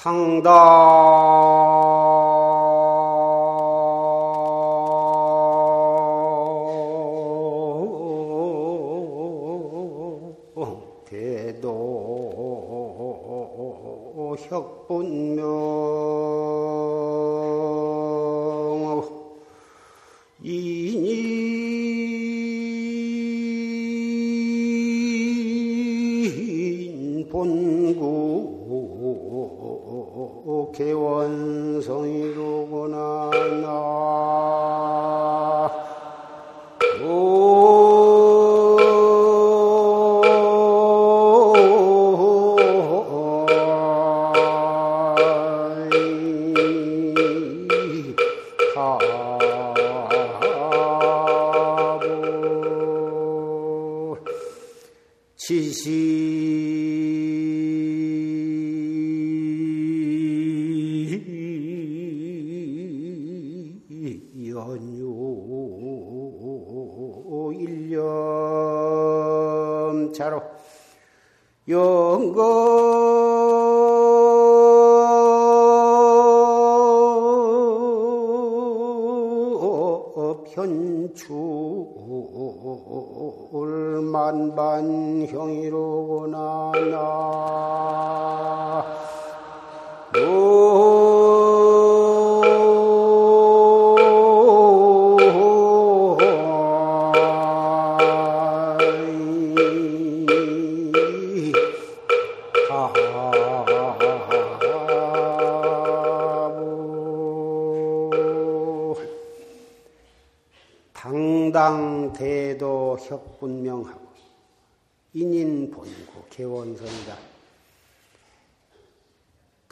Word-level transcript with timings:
혁분 0.00 0.40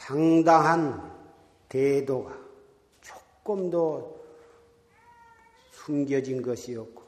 당당한 0.08 1.12
대도가 1.68 2.34
조금도 3.02 4.24
숨겨진 5.70 6.40
것이 6.40 6.74
없고 6.76 7.02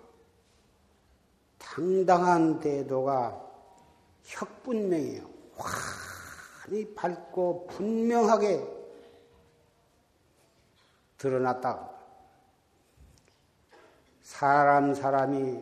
당당한 1.56 2.60
대도가 2.60 3.42
혁분명이에요. 4.24 5.26
환히 5.56 6.94
밝고 6.94 7.68
분명하게 7.68 8.68
드러났다. 11.16 11.88
사람 14.20 14.94
사람이 14.94 15.58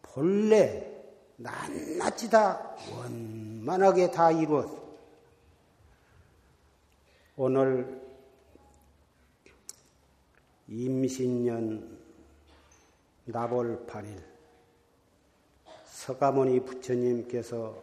본래 0.00 0.90
낱낱이 1.36 2.30
다 2.30 2.76
원만하게 2.90 4.10
다 4.10 4.30
이루었어. 4.30 4.81
오늘 7.44 8.00
임신년 10.68 11.98
나볼 13.24 13.84
8일 13.84 14.22
서가모니 15.84 16.60
부처님께서 16.60 17.82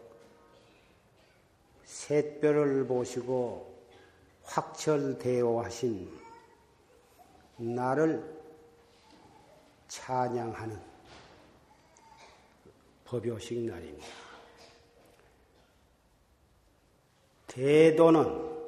샛별을 1.84 2.88
보시고 2.88 3.84
확철대오하신 4.44 6.10
나를 7.58 8.42
찬양하는 9.90 10.82
법요식 13.04 13.60
날입니다. 13.66 14.08
대도는 17.48 18.59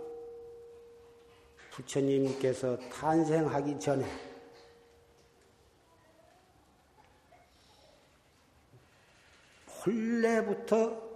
부처님께서 1.72 2.78
탄생하기 2.90 3.80
전에 3.80 4.06
본래부터 9.84 11.10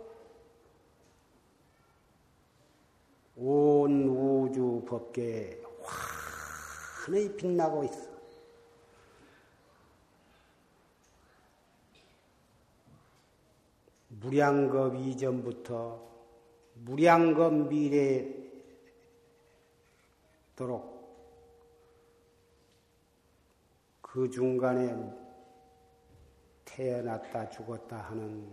온 3.38 4.08
우주 4.08 4.84
법계에 4.88 5.62
환히 5.84 7.36
빛나고 7.36 7.84
있어. 7.84 8.16
무량겁 14.08 14.96
이전부터 14.96 16.02
무량겁 16.76 17.68
미래 17.68 18.45
도록 20.56 20.96
그 24.02 24.30
중간에 24.30 24.96
태어났다 26.64 27.50
죽었다 27.50 27.98
하는 27.98 28.48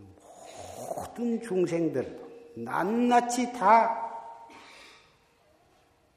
모든 0.96 1.40
중생들 1.40 2.54
낱낱이 2.56 3.52
다 3.52 4.02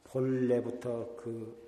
본래부터 0.05 1.15
그 1.17 1.65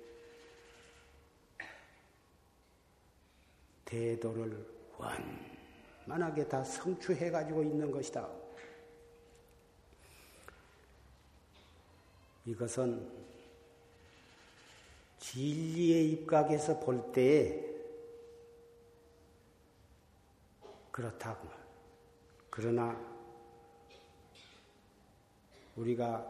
대도를 3.84 4.66
원 4.98 5.48
만하게 6.06 6.48
다 6.48 6.64
성취해 6.64 7.30
가지고 7.30 7.62
있는 7.62 7.90
것이다. 7.90 8.28
이것은 12.46 13.27
진리의 15.32 16.10
입각에서 16.12 16.80
볼 16.80 17.12
때에 17.12 17.62
그렇다고. 20.90 21.48
그러나 22.48 22.98
우리가 25.76 26.26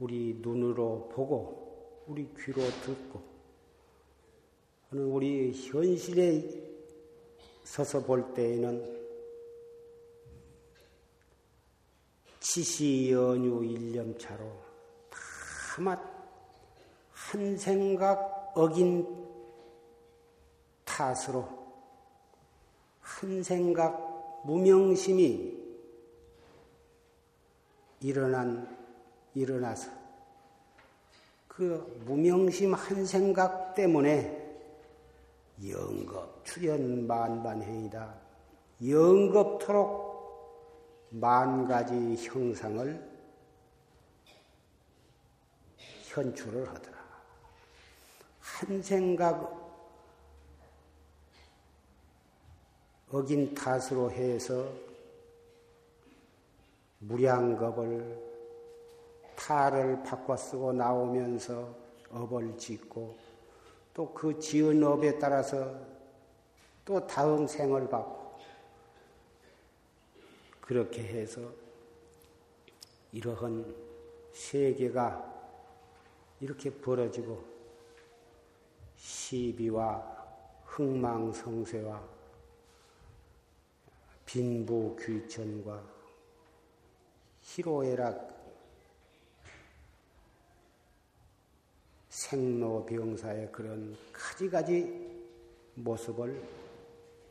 우리 0.00 0.34
눈으로 0.40 1.08
보고 1.12 2.04
우리 2.08 2.28
귀로 2.38 2.62
듣고 2.82 3.22
우리 4.90 5.52
현실의 5.52 6.64
서서 7.62 8.02
볼 8.02 8.34
때에는 8.34 9.06
치시 12.40 13.12
연유 13.12 13.64
일념차로 13.64 14.44
다만 15.76 16.15
한 17.26 17.56
생각 17.56 18.52
어긴 18.54 19.04
탓으로 20.84 21.48
한 23.00 23.42
생각 23.42 24.42
무명심이 24.44 25.56
일어난 28.00 28.76
일어나서 29.34 29.90
그 31.48 32.02
무명심 32.06 32.74
한 32.74 33.04
생각 33.04 33.74
때문에 33.74 34.46
영겁 35.66 36.44
출현 36.44 37.06
만반행이다. 37.06 38.14
영겁토록 38.86 40.06
만 41.10 41.66
가지 41.66 42.14
형상을 42.16 43.16
현출을 46.04 46.68
하더라. 46.68 46.95
한 48.56 48.80
생각 48.82 49.54
어긴 53.12 53.54
탓으로 53.54 54.10
해서 54.10 54.72
무량겁을 57.00 58.18
탈을 59.36 60.02
바꿔 60.02 60.34
쓰고 60.34 60.72
나오면서 60.72 61.68
업을 62.10 62.56
짓고 62.56 63.18
또 63.92 64.14
그 64.14 64.40
지은 64.40 64.82
업에 64.82 65.18
따라서 65.18 65.78
또 66.86 67.06
다음 67.06 67.46
생을 67.46 67.90
받고 67.90 68.40
그렇게 70.62 71.02
해서 71.02 71.42
이러한 73.12 73.74
세계가 74.32 75.34
이렇게 76.40 76.70
벌어지고 76.70 77.55
시비와 79.06 80.02
흥망성쇠와 80.64 82.02
빈부귀천과 84.26 85.84
희로애락 87.40 88.34
생로병사의 92.08 93.52
그런 93.52 93.96
가지가지 94.12 95.22
모습을 95.76 96.42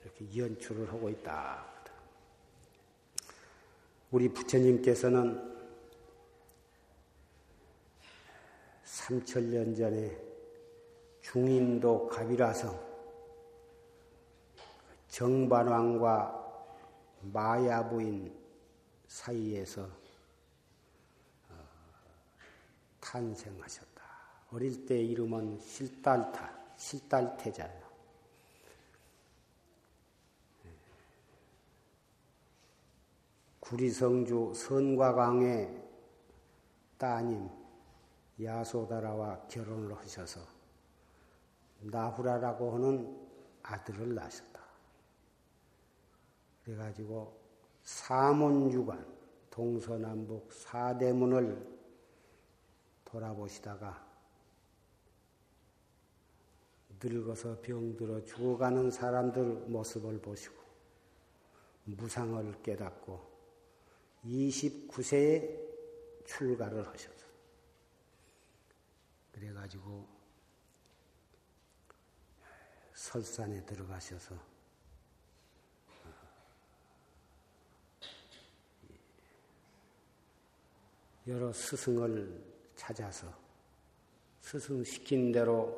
이렇게 0.02 0.38
연출을 0.38 0.88
하고 0.94 1.10
있다. 1.10 1.66
우리 4.12 4.30
부처님께서는 4.30 5.54
3천년 8.86 9.76
전에 9.78 10.35
중인도 11.26 12.08
가비라성 12.08 12.80
정반왕과 15.08 16.44
마야 17.34 17.90
부인 17.90 18.32
사이에서 19.08 19.82
어, 21.50 21.56
탄생하셨다. 23.00 24.04
어릴 24.52 24.86
때 24.86 25.02
이름은 25.02 25.58
실달타, 25.60 26.54
실달태자예요. 26.78 27.86
구리성주 33.62 34.54
선과강의 34.56 35.84
따님 37.00 37.50
야소다라와 38.40 39.48
결혼을 39.48 39.98
하셔서 39.98 40.55
나후라라고 41.92 42.74
하는 42.74 43.28
아들을 43.64 44.14
낳으셨다. 44.16 44.62
그래가지고 46.64 47.40
사문유관 47.84 49.06
동서남북 49.50 50.52
사대문을 50.52 51.76
돌아보시다가 53.06 54.04
늙어서 57.02 57.62
병들어 57.62 58.24
죽어가는 58.24 58.90
사람들 58.90 59.44
모습을 59.68 60.20
보시고 60.20 60.56
무상을 61.84 62.64
깨닫고 62.64 63.36
29세에 64.26 65.66
출가를 66.26 66.88
하셨어요. 66.88 67.30
그래가지고 69.34 70.15
설산에 73.06 73.64
들어가셔서 73.66 74.36
여러 81.28 81.54
스승을 81.54 82.44
찾아서 82.76 83.32
스승 84.42 84.84
시킨 84.84 85.32
대로 85.32 85.72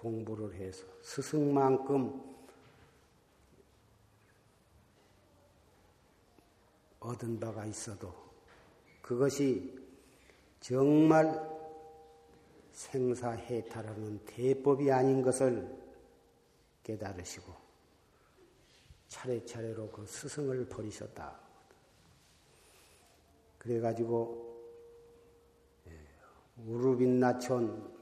공부를 0.00 0.52
해서 0.54 0.84
스승만큼 1.02 2.36
얻은 6.98 7.38
바가 7.38 7.66
있어도 7.66 8.12
그것이 9.00 9.78
정말 10.58 11.40
생사해탈하는 12.72 14.24
대법이 14.26 14.90
아닌 14.90 15.22
것을 15.22 15.87
깨달으시고 16.88 17.52
차례차례로 19.08 19.90
그 19.90 20.06
스승을 20.06 20.66
버리셨다. 20.68 21.38
그래가지고 23.58 24.48
우르빈나촌 26.64 27.98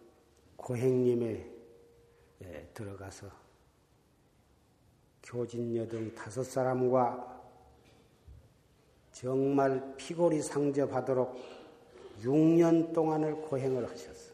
고행님에 0.57 1.53
예, 2.43 2.71
들어가서 2.75 3.31
교진여등 5.23 6.15
다섯 6.15 6.45
사람과 6.45 7.43
정말 9.11 9.97
피골이 9.97 10.43
상접하도록 10.43 11.37
6년 12.21 12.93
동안을 12.93 13.35
고행을 13.43 13.91
하셨어. 13.91 14.33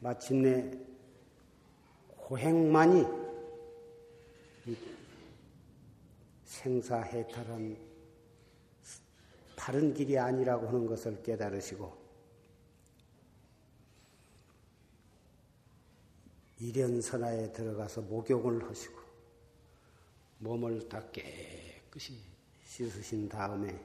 마침내 0.00 0.93
고행만이 2.24 3.04
생사해탈한 6.44 7.76
바른 9.56 9.92
길이 9.92 10.18
아니라고 10.18 10.66
하는 10.68 10.86
것을 10.86 11.22
깨달으시고 11.22 12.04
일연선화에 16.60 17.52
들어가서 17.52 18.00
목욕을 18.02 18.70
하시고 18.70 18.98
몸을 20.38 20.88
다 20.88 21.02
깨끗이 21.12 22.18
씻으신 22.64 23.28
다음에 23.28 23.78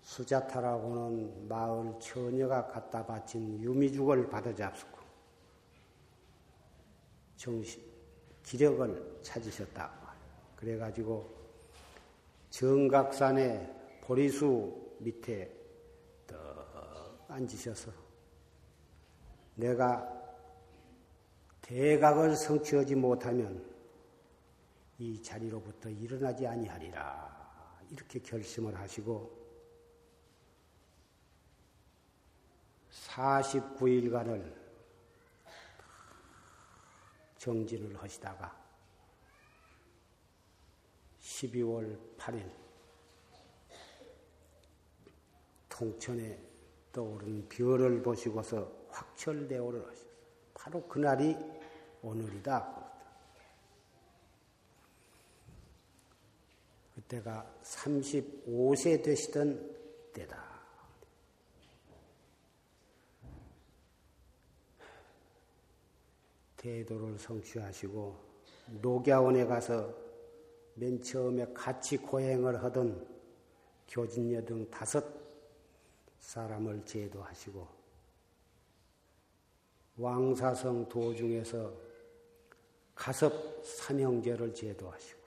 수자타라고는 0.00 1.46
마을 1.46 2.00
처녀가 2.00 2.66
갖다 2.66 3.04
바친 3.04 3.60
유미죽을 3.62 4.30
받아 4.30 4.54
잡수고 4.54 4.99
정신, 7.40 7.82
기력을 8.42 9.20
찾으셨다. 9.22 9.90
그래가지고 10.56 11.26
정각산에 12.50 13.98
보리수 14.02 14.94
밑에 14.98 15.50
떡 16.26 17.24
앉으셔서 17.28 17.92
내가 19.54 20.06
대각을 21.62 22.36
성취하지 22.36 22.94
못하면 22.96 23.64
이 24.98 25.22
자리로부터 25.22 25.88
일어나지 25.88 26.46
아니하리라 26.46 27.80
이렇게 27.88 28.18
결심을 28.18 28.78
하시고 28.78 29.40
49일간을 32.90 34.69
정진을 37.40 37.96
하시다가 38.00 38.54
12월 41.20 41.98
8일 42.18 42.50
통천에 45.70 46.38
떠오른 46.92 47.48
별을 47.48 48.02
보시고서 48.02 48.70
확철대오를 48.90 49.88
하셨어요. 49.88 50.10
바로 50.52 50.86
그날이 50.86 51.34
오늘이다. 52.02 52.92
그때가 56.94 57.54
35세 57.62 59.02
되시던 59.02 60.12
때다. 60.12 60.49
대도를 66.60 67.18
성취하시고 67.18 68.14
녹야원에 68.82 69.46
가서 69.46 69.94
맨 70.74 71.00
처음에 71.00 71.46
같이 71.54 71.96
고행을 71.96 72.62
하던 72.62 73.08
교진여 73.88 74.44
등 74.44 74.70
다섯 74.70 75.02
사람을 76.18 76.84
제도하시고 76.84 77.66
왕사성 79.96 80.88
도중에서 80.90 81.72
가섭 82.94 83.64
삼형제를 83.64 84.54
제도하시고 84.54 85.20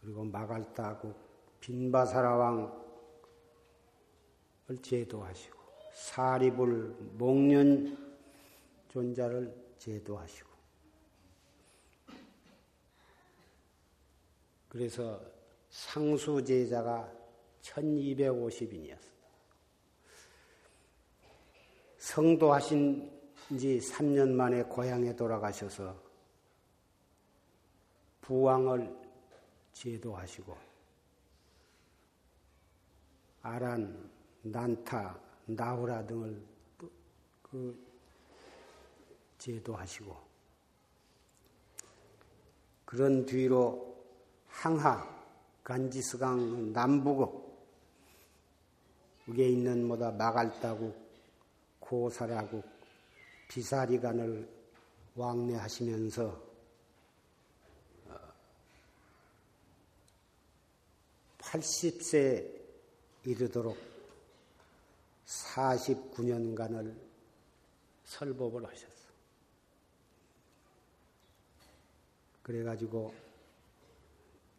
그리고 0.00 0.24
마갈다국 0.24 1.14
빈바사라왕 1.60 2.82
제도하시고 4.82 5.58
사립을 5.92 6.96
목련 7.12 8.11
존자를 8.92 9.54
제도하시고 9.78 10.50
그래서 14.68 15.20
상수 15.70 16.44
제자가 16.44 17.10
1250인이었습니다. 17.62 18.98
성도하신 21.96 23.10
지 23.58 23.78
3년 23.78 24.30
만에 24.30 24.62
고향에 24.64 25.16
돌아가셔서 25.16 25.96
부왕을 28.20 28.94
제도하시고 29.72 30.56
아란, 33.42 34.10
난타, 34.42 35.18
나후라 35.46 36.06
등을 36.06 36.42
그 37.42 37.91
제도하시고 39.42 40.16
그런 42.84 43.26
뒤로 43.26 43.96
항하, 44.46 45.10
간지스강 45.64 46.72
남북에 46.72 47.26
있는 49.26 49.84
뭐다 49.86 50.12
마갈다국, 50.12 50.94
고사라국, 51.80 52.64
비사리간을 53.48 54.48
왕래하시면서 55.16 56.52
80세 61.38 62.44
어, 62.44 62.62
이르도록 63.24 63.76
49년간을 65.26 66.94
설법을 68.04 68.66
하셨어. 68.66 68.91
그래가지고 72.42 73.12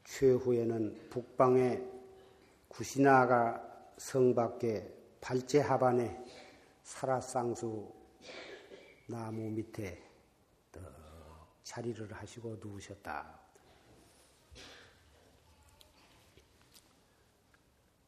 최후에는 0.05 1.09
북방의 1.09 1.91
구시나가 2.67 3.61
성 3.97 4.33
밖에 4.33 4.91
발제 5.21 5.59
하반에 5.59 6.17
사라쌍수 6.83 7.93
나무 9.07 9.49
밑에 9.51 10.01
자리를 11.63 12.11
하시고 12.11 12.57
누우셨다. 12.61 13.39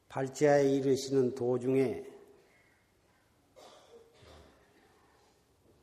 발제에 0.10 0.76
이르시는 0.76 1.36
도중에 1.36 2.06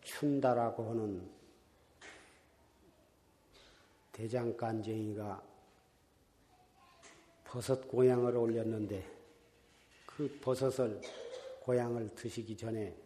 춘다라고 0.03 0.91
하는 0.91 1.42
대장간쟁이가 4.23 5.43
버섯 7.43 7.89
고향을 7.89 8.37
올렸는데 8.37 9.05
그 10.07 10.39
버섯을 10.41 11.01
고향을 11.61 12.15
드시기 12.15 12.57
전에 12.57 12.97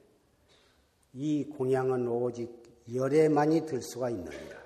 이 1.14 1.44
공양은 1.44 2.06
오직 2.06 2.62
열에만이 2.92 3.64
들 3.64 3.80
수가 3.80 4.11
있느니라. 4.11 4.62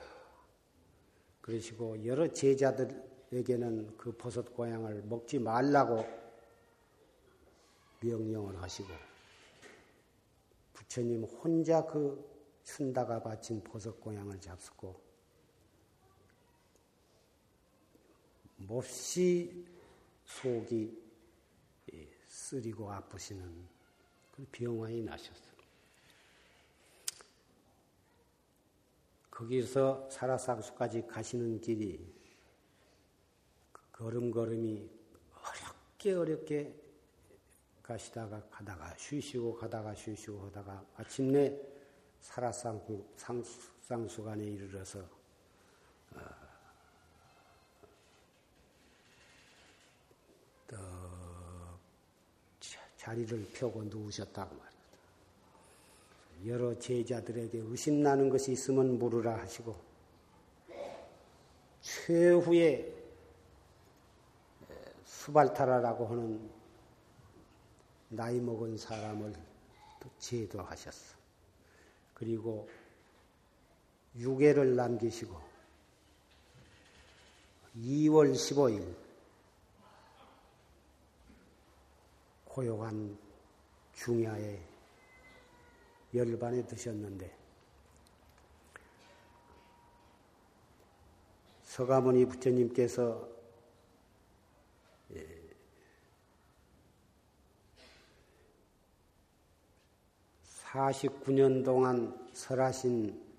그러시고 1.41 2.05
여러 2.05 2.27
제자들에게는 2.27 3.97
그 3.97 4.11
버섯 4.17 4.53
고향을 4.53 5.05
먹지 5.05 5.39
말라고 5.39 6.05
명령을 8.01 8.61
하시고 8.61 8.89
부처님 10.73 11.23
혼자 11.25 11.87
그 11.87 12.29
춘다가 12.65 13.23
바친 13.23 13.63
버섯 13.63 14.01
고향을 14.01 14.41
잡수고 14.41 15.10
몹시 18.61 19.67
속이 20.25 20.97
쓰리고 22.27 22.91
아프시는 22.93 23.69
그 24.33 24.47
병환이 24.53 25.03
나셨어요. 25.03 25.51
거기서 29.31 30.09
사라상수까지 30.11 31.07
가시는 31.07 31.61
길이 31.61 32.13
걸음걸음이 33.93 34.91
어렵게 35.35 36.13
어렵게 36.13 36.75
가시다가 37.83 38.43
가다가 38.51 38.95
쉬시고 38.97 39.57
가다가 39.57 39.95
쉬시고 39.95 40.47
하다가 40.47 40.85
마침내 40.97 41.59
사라상수간에 42.21 44.45
이르러서 44.45 45.09
자리를 53.01 53.53
펴고 53.55 53.85
누우셨다고 53.85 54.55
말입니다. 54.55 54.79
여러 56.47 56.79
제자들에게 56.79 57.59
의심나는 57.59 58.29
것이 58.29 58.53
있으면 58.53 58.99
물으라 58.99 59.39
하시고 59.39 59.75
최후의 61.81 62.95
수발타라라고 65.07 66.07
하는 66.09 66.51
나이 68.11 68.39
먹은 68.39 68.77
사람을 68.77 69.33
또 70.01 70.11
제도하셨어. 70.19 71.17
그리고 72.13 72.69
유괴를 74.15 74.77
남기시고 74.77 75.41
2월 77.79 78.35
15일 78.35 79.10
고요한 82.51 83.17
중야에 83.95 84.61
열반에 86.13 86.67
드셨는데 86.67 87.33
서가모니 91.63 92.25
부처님께서 92.27 93.29
49년 100.65 101.65
동안 101.65 102.29
설하신 102.33 103.31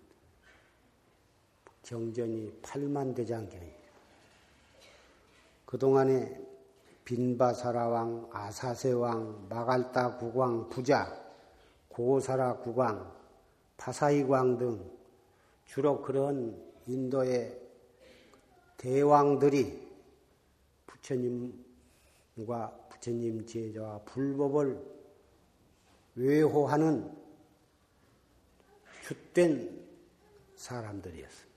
경전이 1.84 2.62
8만 2.62 3.14
대장경이에요. 3.14 3.82
그동안에 5.66 6.51
빈바사라왕, 7.12 8.30
아사세왕, 8.32 9.48
마갈타 9.50 10.16
국왕, 10.16 10.70
부자, 10.70 11.14
고사라 11.90 12.60
국왕, 12.60 13.14
파사이광 13.76 14.58
등 14.58 14.98
주로 15.66 16.02
그런 16.02 16.58
인도의 16.88 17.60
대왕들이 18.78 19.92
부처님과 20.88 21.52
부처님 22.90 23.46
제자와 23.46 24.00
불법을 24.06 24.82
외호하는 26.16 27.12
jut된 29.04 29.86
사람들이었습니다. 30.56 31.51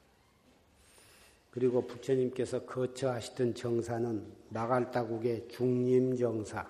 그리고 1.55 1.87
부처님께서 1.87 2.67
거처하시던 2.67 3.55
정사는 3.55 4.27
마갈다국의 4.49 5.47
중림정사, 5.47 6.69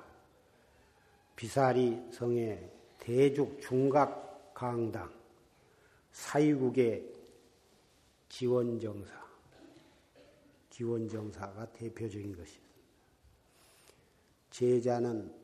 비사리 1.35 1.99
성의 2.13 2.71
대죽 2.99 3.63
중각 3.63 4.53
강당, 4.53 5.11
사유국의 6.13 7.03
지원정사, 8.29 9.25
지원정사가 10.69 11.73
대표적인 11.73 12.37
것입니다. 12.37 12.75
제자는 14.51 15.35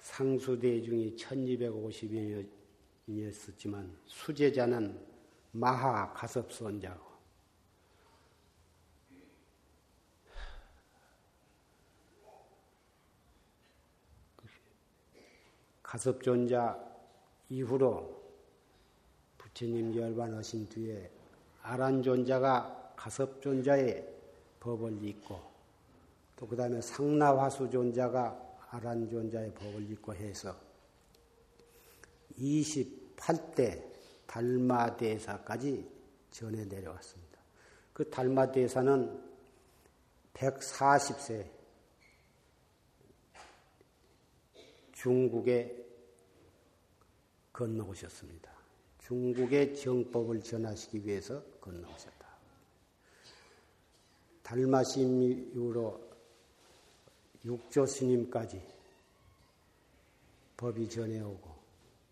상수대중이 0.00 1.14
1250여였었지만 1.14 3.88
수제자는 4.06 4.98
마하 5.52 6.12
가섭선자고 6.12 7.13
가섭존자 15.94 16.76
이후로 17.50 18.20
부처님 19.38 19.94
열반하신 19.94 20.68
뒤에 20.68 21.08
아란존자가 21.62 22.94
가섭존자의 22.96 24.04
법을 24.58 25.04
잇고 25.04 25.40
또 26.34 26.48
그 26.48 26.56
다음에 26.56 26.80
상나화수존자가 26.80 28.56
아란존자의 28.70 29.54
법을 29.54 29.88
입고 29.92 30.16
해서 30.16 30.56
28대 32.40 33.84
달마대사까지 34.26 35.88
전해 36.32 36.64
내려왔습니다. 36.64 37.38
그 37.92 38.10
달마대사는 38.10 39.22
140세 40.34 41.48
중국에 44.90 45.83
건너오셨습니다. 47.54 48.52
중국의 48.98 49.76
정법을 49.76 50.42
전하시기 50.42 51.06
위해서 51.06 51.42
건너오셨다. 51.60 52.24
달마심 54.42 55.22
이후로 55.22 56.00
육조 57.44 57.86
스님까지 57.86 58.60
법이 60.56 60.88
전해오고 60.88 61.54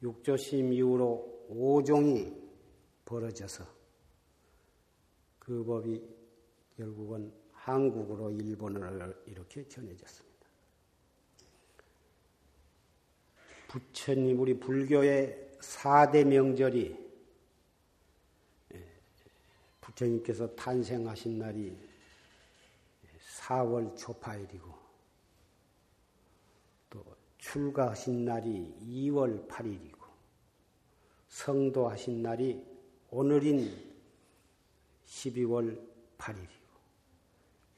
육조 0.03 0.37
스님 0.37 0.73
이후로 0.73 1.47
오종이 1.49 2.33
벌어져서 3.05 3.67
그 5.39 5.65
법이 5.65 6.03
결국은 6.77 7.33
한국으로 7.53 8.31
일본으로 8.31 9.15
이렇게 9.27 9.67
전해졌습니다. 9.69 10.32
부처님 13.73 14.39
우리 14.39 14.61
불교의 14.61 15.57
4대 15.61 16.25
명절이 16.25 16.95
예, 18.75 18.87
부처님께서 19.81 20.55
탄생하신 20.55 21.39
날이 21.39 21.75
4월 23.39 23.97
초파일이고 23.97 24.69
또 26.91 27.03
출가하신 27.39 28.27
날이 28.27 28.75
2월 28.83 29.49
8일이고 29.49 29.99
성도하신 31.29 32.21
날이 32.21 32.63
오늘인 33.09 33.75
12월 35.07 35.81
8일이고 36.19 36.63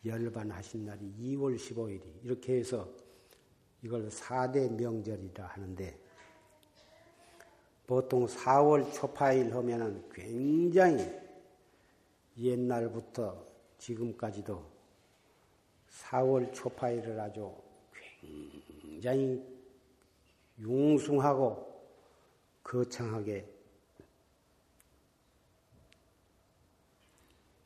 열반하신 0.04 0.86
날이 0.86 1.14
2월 1.20 1.56
15일이 1.56 2.24
이렇게 2.24 2.56
해서 2.56 3.03
이걸 3.84 4.08
4대 4.08 4.72
명절이라 4.72 5.46
하는데 5.46 5.98
보통 7.86 8.26
4월 8.26 8.90
초파일 8.94 9.54
하면은 9.54 10.08
굉장히 10.10 11.06
옛날부터 12.38 13.46
지금까지도 13.76 14.64
4월 15.90 16.50
초파일을 16.54 17.20
아주 17.20 17.54
굉장히 18.80 19.44
융숭하고 20.58 21.84
거창하게 22.62 23.46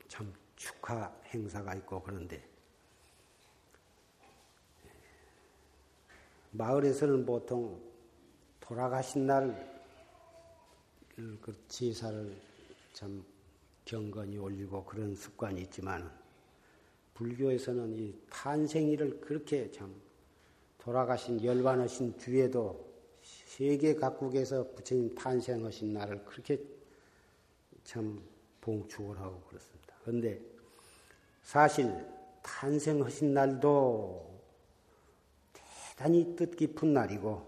참 0.09 0.33
축하 0.57 1.09
행사가 1.27 1.75
있고 1.75 2.01
그런데 2.03 2.48
마을에서는 6.51 7.25
보통 7.25 7.79
돌아가신 8.59 9.27
날 9.27 9.79
그 11.41 11.53
제사를 11.67 12.33
참 12.93 13.23
경건히 13.83 14.37
올리고 14.37 14.85
그런 14.85 15.15
습관이 15.15 15.61
있지만 15.63 16.09
불교에서는 17.15 17.99
이 17.99 18.15
탄생일을 18.29 19.19
그렇게 19.19 19.69
참 19.71 19.93
돌아가신 20.77 21.43
열반하신 21.43 22.17
뒤에도 22.17 22.87
세계 23.21 23.95
각국에서 23.95 24.71
부처님 24.75 25.13
탄생하신 25.15 25.91
날을 25.91 26.23
그렇게 26.23 26.63
참 27.83 28.21
봉축을 28.61 29.19
하고 29.19 29.41
그렇습니다. 29.41 29.95
그런데 30.01 30.39
사실 31.43 31.93
탄생하신 32.41 33.33
날도 33.33 34.28
대단히 35.99 36.33
뜻깊은 36.33 36.93
날이고 36.93 37.45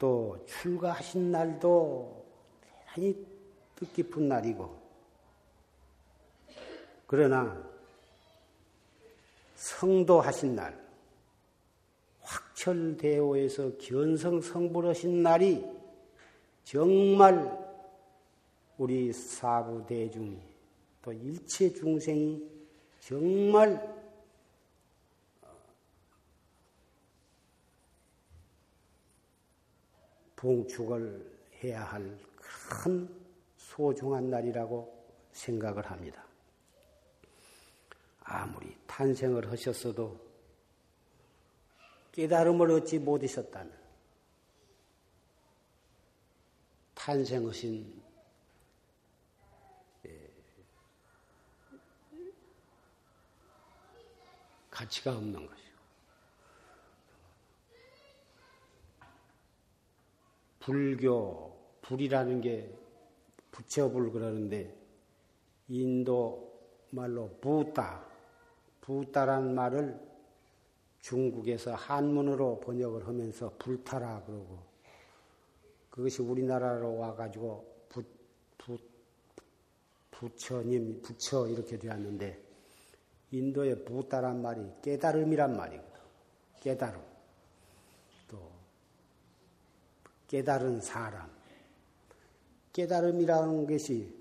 또 0.00 0.44
출가하신 0.46 1.30
날도 1.30 2.24
대단히 2.60 3.24
뜻깊은 3.76 4.26
날이고 4.26 4.76
그러나 7.06 7.64
성도하신 9.54 10.56
날 10.56 10.76
확철대오에서 12.20 13.78
견성 13.78 14.40
성불하신 14.40 15.22
날이 15.22 15.64
정말 16.64 17.48
우리 18.76 19.12
사부 19.12 19.86
대중이 19.86 20.36
또 21.02 21.12
일체 21.12 21.72
중생이 21.72 22.42
정말 22.98 23.97
봉축을 30.38 31.38
해야 31.62 31.84
할 31.84 32.28
큰 32.68 33.08
소중한 33.56 34.30
날이라고 34.30 34.94
생각을 35.32 35.90
합니다. 35.90 36.24
아무리 38.20 38.76
탄생을 38.86 39.50
하셨어도 39.50 40.28
깨달음을 42.12 42.70
얻지 42.72 42.98
못하셨다면 42.98 43.72
탄생하신 46.94 48.02
예, 50.06 50.30
가치가 54.70 55.16
없는 55.16 55.46
것이 55.46 55.67
불교, 60.68 61.50
불이라는 61.80 62.42
게 62.42 62.70
부처불 63.50 64.12
그러는데 64.12 64.70
인도 65.68 66.60
말로 66.90 67.30
부따, 67.40 68.06
부따란 68.82 69.54
말을 69.54 69.98
중국에서 71.00 71.74
한문으로 71.74 72.60
번역을 72.60 73.06
하면서 73.06 73.50
불타라 73.58 74.24
그러고 74.26 74.58
그것이 75.88 76.20
우리나라로 76.20 76.98
와가지고 76.98 77.86
부, 77.88 78.02
부, 78.58 78.78
부처님, 80.10 81.00
부처 81.00 81.48
이렇게 81.48 81.78
되었는데 81.78 82.42
인도의 83.30 83.86
부따란 83.86 84.42
말이 84.42 84.60
깨달음이란 84.82 85.56
말이거든. 85.56 86.00
깨달음. 86.60 87.08
깨달은 90.28 90.80
사람. 90.80 91.28
깨달음이라는 92.72 93.66
것이 93.66 94.14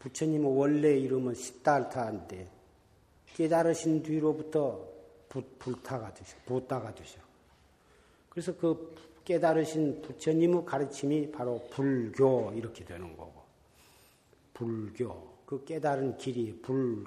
부처님의 0.00 0.58
원래 0.58 0.98
이름은 0.98 1.34
시달타인데 1.34 2.50
깨달으신 3.34 4.02
뒤로부터 4.02 4.84
불타가 5.58 6.12
되셔, 6.12 6.36
부따가 6.46 6.94
되셔. 6.94 7.20
그래서 8.28 8.56
그 8.56 8.94
깨달으신 9.24 10.02
부처님의 10.02 10.64
가르침이 10.64 11.30
바로 11.30 11.66
불교 11.70 12.52
이렇게 12.54 12.84
되는 12.84 13.16
거고 13.16 13.42
불교 14.52 15.34
그 15.46 15.64
깨달은 15.64 16.18
길이 16.18 16.60
불 16.60 17.06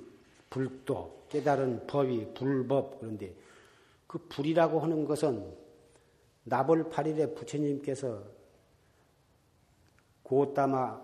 불도 0.49 1.25
깨달은 1.29 1.87
법이 1.87 2.33
불법 2.33 2.99
그런데 2.99 3.33
그 4.07 4.17
불이라고 4.29 4.79
하는 4.79 5.05
것은 5.05 5.66
나벌 6.47 6.89
8일에 6.89 7.35
부처님께서 7.35 8.23
고따마 10.23 10.99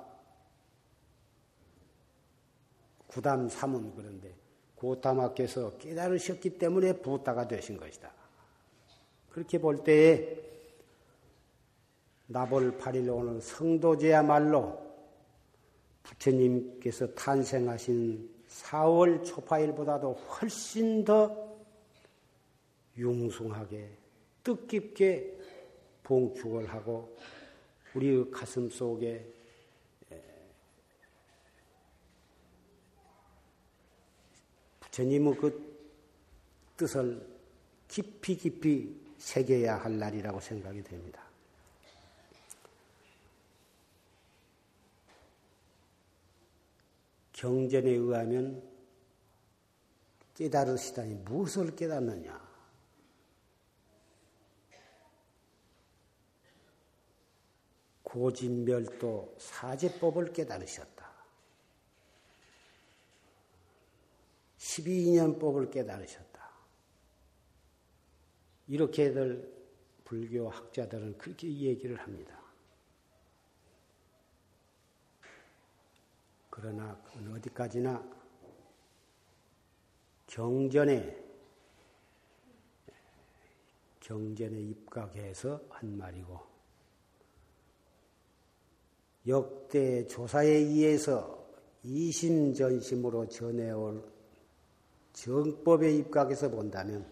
구담 3.07 3.49
삼은 3.49 3.93
그런데 3.95 4.33
고타마께서 4.75 5.77
깨달으셨기 5.77 6.57
때문에 6.57 6.93
부따가 7.01 7.47
되신 7.47 7.77
것이다. 7.77 8.11
그렇게 9.31 9.59
볼 9.59 9.83
때에 9.83 10.41
나벌 12.27 12.77
8일 12.77 13.13
오는 13.13 13.41
성도제야말로 13.41 14.81
부처님께서 16.03 17.13
탄생하신 17.15 18.29
4월 18.47 19.25
초파일보다도 19.25 20.13
훨씬 20.13 21.03
더 21.03 21.53
융숭하게 22.97 24.02
뜻깊게 24.43 25.39
봉축을 26.03 26.67
하고 26.69 27.17
우리 27.95 28.29
가슴 28.29 28.69
속에 28.69 29.25
부처님의 34.81 35.35
그 35.37 35.73
뜻을 36.77 37.25
깊이 37.87 38.35
깊이 38.35 38.95
새겨야 39.17 39.77
할 39.77 39.97
날이라고 39.97 40.39
생각이 40.39 40.83
됩니다. 40.83 41.23
경전에 47.31 47.89
의하면 47.89 48.61
깨달으시다니 50.35 51.15
무엇을 51.15 51.75
깨닫느냐? 51.75 52.42
고진멸도 58.13 59.35
사제법을 59.39 60.33
깨달으셨다. 60.33 61.11
12년법을 64.59 65.71
깨달으셨다. 65.71 66.51
이렇게들 68.67 69.51
불교 70.03 70.47
학자들은 70.47 71.17
그렇게 71.17 71.47
얘기를 71.47 71.99
합니다. 71.99 72.39
그러나 76.51 77.03
어디까지나 77.35 78.07
경전에 80.27 81.23
경전에 84.01 84.61
입각해서 84.61 85.59
한 85.71 85.97
말이고 85.97 86.52
역대 89.27 90.05
조사에 90.07 90.47
의해서 90.47 91.43
이심전심으로 91.83 93.29
전해올 93.29 94.03
정법에 95.13 95.93
입각해서 95.95 96.49
본다면 96.49 97.05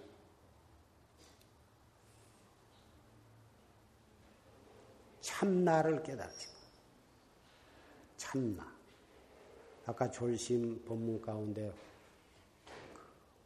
참나를 5.22 6.04
깨닫죠. 6.04 6.50
참나. 8.18 8.72
아까 9.86 10.10
졸심 10.10 10.84
법문 10.86 11.22
가운데 11.22 11.74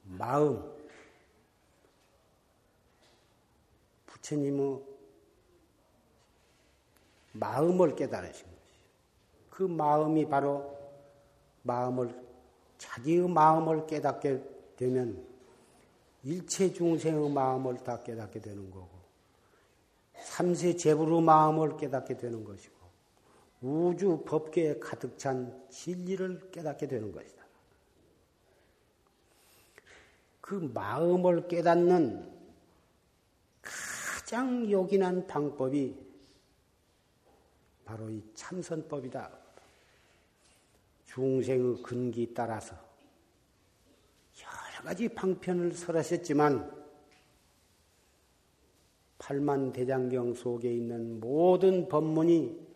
마음 0.03 0.75
부처님의 4.05 4.83
마음을 7.33 7.95
깨달으신 7.95 8.54
그 9.55 9.63
마음이 9.63 10.27
바로 10.27 10.77
마음을 11.63 12.13
자기의 12.77 13.29
마음을 13.29 13.87
깨닫게 13.87 14.43
되면 14.75 15.25
일체 16.23 16.73
중생의 16.73 17.29
마음을 17.29 17.77
다 17.77 18.03
깨닫게 18.03 18.41
되는 18.41 18.69
거고 18.69 18.89
삼세 20.17 20.75
제불의 20.75 21.21
마음을 21.21 21.77
깨닫게 21.77 22.17
되는 22.17 22.43
것이고 22.43 22.75
우주 23.61 24.23
법계에 24.25 24.79
가득 24.79 25.17
찬 25.17 25.65
진리를 25.69 26.51
깨닫게 26.51 26.87
되는 26.87 27.13
것이다. 27.13 27.45
그 30.41 30.55
마음을 30.73 31.47
깨닫는 31.47 32.29
가장 33.61 34.69
요긴한 34.69 35.27
방법이 35.27 35.97
바로 37.85 38.09
이 38.09 38.21
참선법이다. 38.33 39.44
중생의 41.15 41.81
근기 41.81 42.33
따라서 42.33 42.75
여러 44.41 44.83
가지 44.83 45.07
방편을 45.07 45.71
설하셨지만 45.71 46.85
팔만 49.17 49.71
대장경 49.71 50.33
속에 50.33 50.73
있는 50.73 51.21
모든 51.21 51.87
법문이 51.87 52.67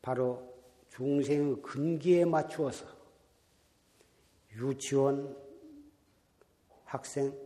바로 0.00 0.54
중생의 0.88 1.60
근기에 1.60 2.24
맞추어서 2.24 2.86
유치원 4.56 5.36
학생, 6.86 7.38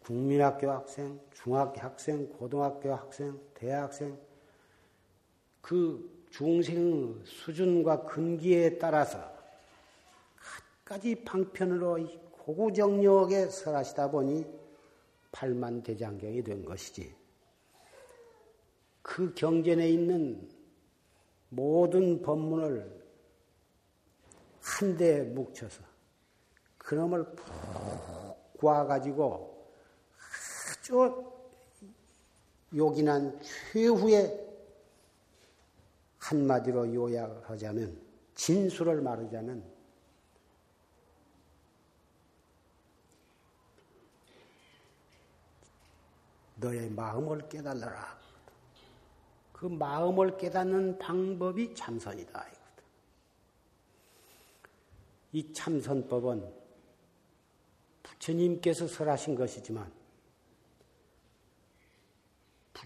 국민학교 0.00 0.68
학생, 0.72 1.20
중학교 1.30 1.80
학생, 1.80 2.28
고등학교 2.30 2.92
학생, 2.92 3.40
대학생 3.54 4.18
그 5.60 6.21
중생 6.32 7.22
수준과 7.26 8.06
근기에 8.06 8.78
따라서 8.78 9.18
갖가지 10.84 11.14
방편으로 11.24 11.98
고구정력에 12.32 13.48
설하시다 13.48 14.10
보니 14.10 14.46
팔만 15.30 15.82
대장경이 15.82 16.42
된 16.42 16.64
것이지. 16.64 17.14
그 19.02 19.34
경전에 19.34 19.88
있는 19.90 20.48
모든 21.50 22.22
법문을 22.22 23.02
한데 24.62 25.22
묵혀서 25.22 25.82
그놈을 26.78 27.24
푹 27.34 28.56
구워가지고 28.58 29.66
아주 30.80 31.30
요긴한 32.74 33.38
최후의 33.42 34.51
한마디로 36.32 36.94
요약하자면 36.94 38.00
진술을 38.34 39.02
말하자면 39.02 39.70
너의 46.56 46.90
마음을 46.90 47.48
깨달아라. 47.48 48.18
그 49.52 49.66
마음을 49.66 50.38
깨닫는 50.38 50.98
방법이 50.98 51.74
참선이다. 51.74 52.46
이 55.32 55.52
참선법은 55.52 56.52
부처님께서 58.02 58.86
설하신 58.86 59.34
것이지만 59.34 60.01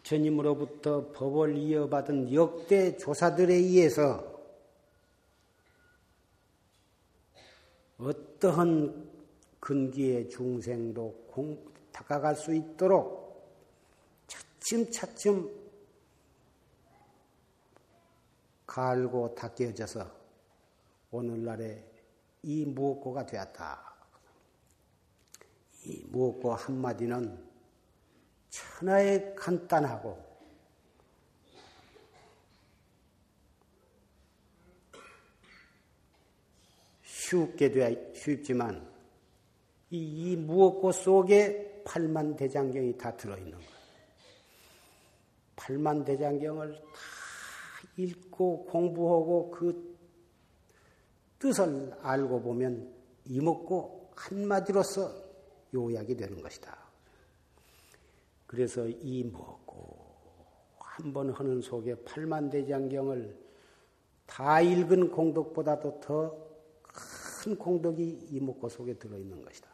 부처님으로부터 0.06 1.10
법을 1.12 1.56
이어받은 1.56 2.32
역대 2.32 2.96
조사들에 2.96 3.54
의해서 3.54 4.34
어떠한 7.98 9.10
근기의 9.58 10.28
중생도 10.28 11.26
공, 11.28 11.72
다가갈 11.92 12.36
수 12.36 12.54
있도록 12.54 13.26
차츰차츰 14.28 15.50
갈고 18.66 19.34
닦여져서 19.34 20.10
오늘날에 21.10 21.84
이 22.42 22.64
무엇고가 22.64 23.26
되었다. 23.26 23.96
이 25.84 26.04
무엇고 26.08 26.54
한마디는 26.54 27.45
천하에 28.56 29.34
간단하고 29.34 30.24
쉽게 37.02 37.70
되어 37.70 38.14
쉽지만 38.14 38.90
이, 39.90 40.32
이 40.32 40.36
무엇고 40.36 40.92
속에 40.92 41.82
팔만 41.84 42.36
대장경이 42.36 42.96
다 42.96 43.14
들어있는 43.16 43.52
거예요. 43.52 43.76
팔만 45.56 46.04
대장경을 46.04 46.74
다 46.74 46.80
읽고 47.96 48.66
공부하고 48.66 49.50
그 49.50 49.96
뜻을 51.38 51.94
알고 52.00 52.40
보면 52.40 52.94
이먹고 53.26 54.12
한마디로서 54.16 55.12
요약이 55.74 56.16
되는 56.16 56.40
것이다. 56.40 56.85
그래서 58.46 58.86
이 58.88 59.24
먹고 59.24 60.06
한 60.78 61.12
번 61.12 61.30
하는 61.30 61.60
속에 61.60 61.94
팔만대장경을 62.04 63.36
다 64.26 64.60
읽은 64.60 65.10
공덕보다도 65.10 66.00
더 66.00 66.46
큰 67.46 67.56
공덕이 67.56 68.26
이 68.30 68.40
먹고 68.40 68.68
속에 68.68 68.94
들어있는 68.94 69.40
것이다. 69.44 69.68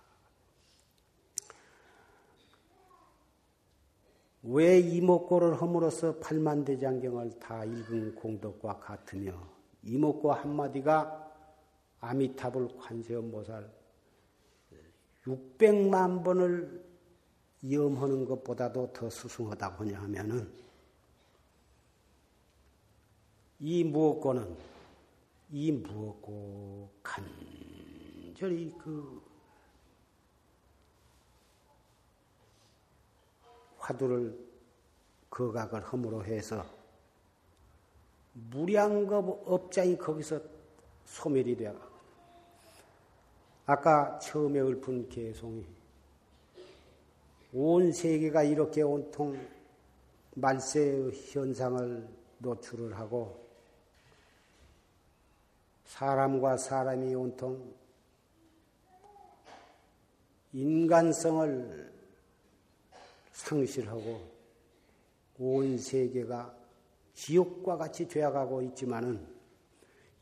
왜 4.42 4.78
이목고를 4.78 5.62
함으로써 5.62 6.18
팔만대장경을 6.18 7.38
다 7.38 7.64
읽은 7.64 8.14
공덕과 8.16 8.78
같으며 8.80 9.32
이목고 9.84 10.32
한마디가 10.32 11.32
아미타불 12.00 12.76
관세음보살 12.76 13.72
600만 15.24 16.22
번을 16.22 16.84
염하는 17.70 18.24
것보다도 18.24 18.92
더 18.92 19.08
수승하다고 19.08 19.84
하냐 19.84 20.00
하면은 20.02 20.52
이 23.60 23.84
무엇고는 23.84 24.56
이 25.50 25.70
무엇고 25.70 26.90
간절히 27.02 28.72
그 28.78 29.22
화두를 33.78 34.36
거각을 35.30 35.84
함으로 35.84 36.24
해서 36.24 36.64
무량겁 38.32 39.42
업장이 39.46 39.96
거기서 39.96 40.40
소멸이 41.04 41.56
되어 41.56 41.74
아까 43.66 44.18
처음에 44.18 44.60
읊은 44.60 45.08
개송이 45.08 45.64
온 47.52 47.92
세계가 47.92 48.44
이렇게 48.44 48.82
온통 48.82 49.38
말세의 50.34 51.12
현상을 51.12 52.08
노출을 52.38 52.96
하고 52.98 53.46
사람과 55.84 56.56
사람이 56.56 57.14
온통 57.14 57.74
인간성을 60.54 61.92
상실하고 63.32 64.20
온 65.38 65.76
세계가 65.76 66.54
지옥과 67.14 67.76
같이 67.76 68.08
되어가고 68.08 68.62
있지만은 68.62 69.26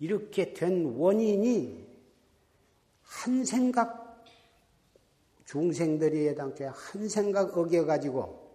이렇게 0.00 0.52
된 0.52 0.96
원인이 0.96 1.86
한 3.02 3.44
생각 3.44 3.99
중생들이 5.50 6.28
해당돼 6.28 6.66
한 6.66 7.08
생각 7.08 7.58
어겨가지고 7.58 8.50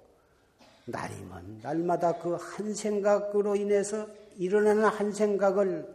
날이면 0.86 1.60
날마다 1.62 2.18
그 2.20 2.36
한 2.38 2.74
생각으로 2.74 3.58
인해서 3.58 4.08
일어나는 4.38 4.86
한 4.86 5.12
생각을 5.12 5.94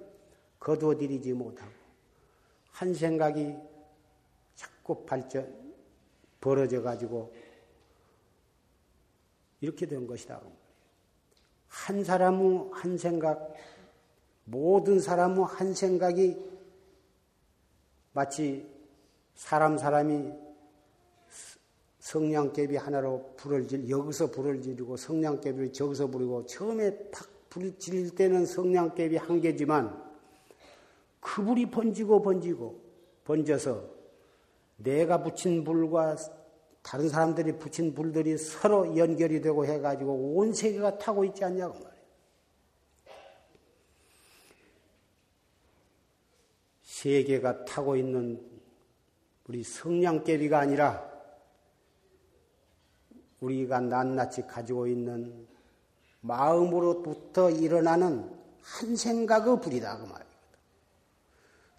거두어들이지 0.59 1.33
못하고 1.33 1.73
한 2.73 2.93
생각이 2.93 3.57
자꾸 4.55 5.07
발전 5.07 5.75
벌어져 6.39 6.83
가지고 6.83 7.33
이렇게 9.63 9.87
된 9.87 10.07
것이다. 10.07 10.39
한 11.69 12.05
사람의 12.05 12.71
한 12.73 12.99
생각, 12.99 13.55
모든 14.45 15.01
사람의 15.01 15.45
한 15.47 15.73
생각이 15.73 16.37
마치 18.13 18.69
사람 19.35 19.79
사람이 19.79 20.50
성냥개비 22.11 22.77
하나로 22.77 23.35
불을 23.37 23.69
질, 23.69 23.89
여기서 23.89 24.33
불을 24.33 24.61
지르고 24.61 24.97
성냥개비를 24.97 25.73
저기서 25.73 26.09
부리고 26.09 26.45
처음에 26.45 27.09
탁 27.11 27.29
불을 27.49 27.79
지를 27.79 28.11
때는 28.11 28.47
성냥개비 28.47 29.17
한 29.17 29.41
개지만 29.41 30.11
그 31.21 31.45
불이 31.45 31.71
번지고 31.71 32.21
번지고 32.21 32.81
번져서 33.25 33.85
내가 34.79 35.23
붙인 35.23 35.63
불과 35.63 36.17
다른 36.83 37.09
사람들이 37.09 37.59
붙인 37.59 37.95
불들이 37.95 38.37
서로 38.39 38.97
연결이 38.97 39.41
되고 39.41 39.65
해가지고 39.65 40.35
온 40.35 40.53
세계가 40.53 40.99
타고 40.99 41.25
있지 41.25 41.45
않냐고 41.45 41.75
말이에요. 41.75 42.05
세계가 46.83 47.65
타고 47.67 47.95
있는 47.95 48.45
우리 49.47 49.63
성냥개비가 49.63 50.59
아니라 50.59 51.10
우리가 53.41 53.81
낱낱이 53.81 54.43
가지고 54.43 54.87
있는 54.87 55.47
마음으로부터 56.21 57.51
일어나는 57.51 58.31
한 58.63 58.97
생각의 58.97 59.61
불이다 59.61 59.99
그 59.99 60.03
말입니다. 60.03 60.31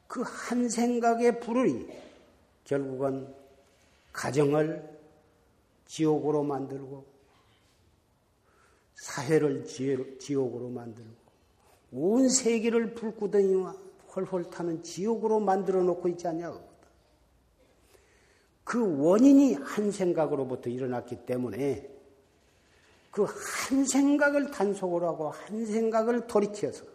그한 0.08 0.70
생각의 0.70 1.40
불이 1.40 1.88
결국은 2.66 3.34
가정을 4.12 5.00
지옥으로 5.86 6.44
만들고 6.44 7.06
사회를 8.96 9.66
지옥으로 10.20 10.70
만들고 10.70 11.22
온 11.94 12.30
세계를 12.30 12.94
불구덩이와 12.94 13.76
헐헐 14.16 14.50
타는 14.50 14.84
지옥으로 14.84 15.40
만들어 15.40 15.82
놓고 15.84 16.08
있지 16.10 16.28
않냐고. 16.28 16.71
그 18.72 19.04
원인이 19.04 19.56
한 19.56 19.92
생각으로부터 19.92 20.70
일어났기 20.70 21.26
때문에 21.26 21.90
그 23.12 23.26
한 23.26 23.84
생각을 23.86 24.50
단속을 24.50 25.04
하고 25.04 25.30
한 25.30 25.66
생각을 25.66 26.26
돌이켜서 26.26 26.86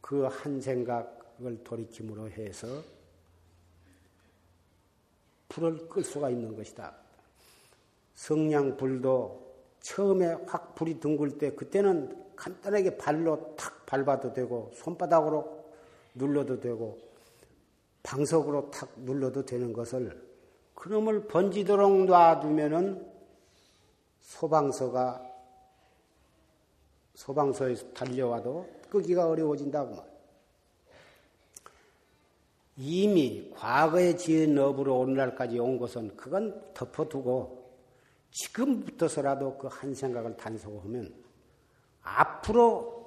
그 0.00 0.24
한 0.28 0.60
생각을 0.60 1.64
돌이킴으로 1.64 2.30
해서 2.30 2.68
불을 5.48 5.88
끌 5.88 6.04
수가 6.04 6.30
있는 6.30 6.54
것이다. 6.54 6.94
성냥불도 8.14 9.52
처음에 9.80 10.36
확 10.46 10.76
불이 10.76 11.00
둥글 11.00 11.38
때 11.38 11.56
그때는 11.56 12.36
간단하게 12.36 12.96
발로 12.96 13.56
탁 13.56 13.84
밟아도 13.84 14.32
되고 14.32 14.70
손바닥으로 14.76 15.59
눌러도 16.14 16.60
되고 16.60 16.98
방석으로 18.02 18.70
탁 18.70 18.90
눌러도 18.96 19.44
되는 19.44 19.72
것을 19.72 20.28
그놈을 20.74 21.26
번지도록 21.28 22.06
놔두면은 22.06 23.06
소방서가 24.20 25.26
소방서에서 27.14 27.92
달려와도 27.92 28.66
끄기가 28.88 29.28
어려워진다고 29.28 29.96
말. 29.96 30.10
이미 32.76 33.50
과거에 33.54 34.16
지은 34.16 34.56
업으로 34.58 34.98
오늘날까지 35.00 35.58
온 35.58 35.78
것은 35.78 36.16
그건 36.16 36.72
덮어두고 36.72 37.60
지금부터서라도 38.30 39.58
그 39.58 39.66
한 39.68 39.94
생각을 39.94 40.36
단속하면 40.36 41.12
앞으로 42.02 42.99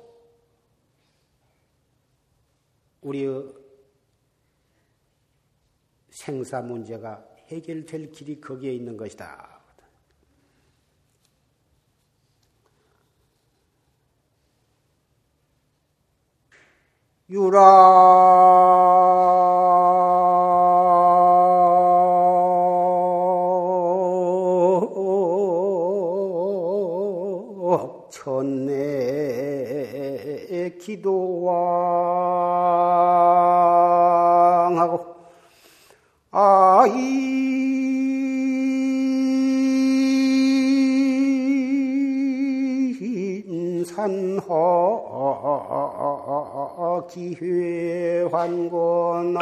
우리의 3.03 3.53
생사 6.09 6.61
문제가 6.61 7.25
해결될 7.47 8.11
길이 8.11 8.39
거기에 8.39 8.73
있는 8.73 8.97
것이다. 8.97 9.53
유라 17.29 17.59
기회 47.13 48.23
환고나 48.31 49.39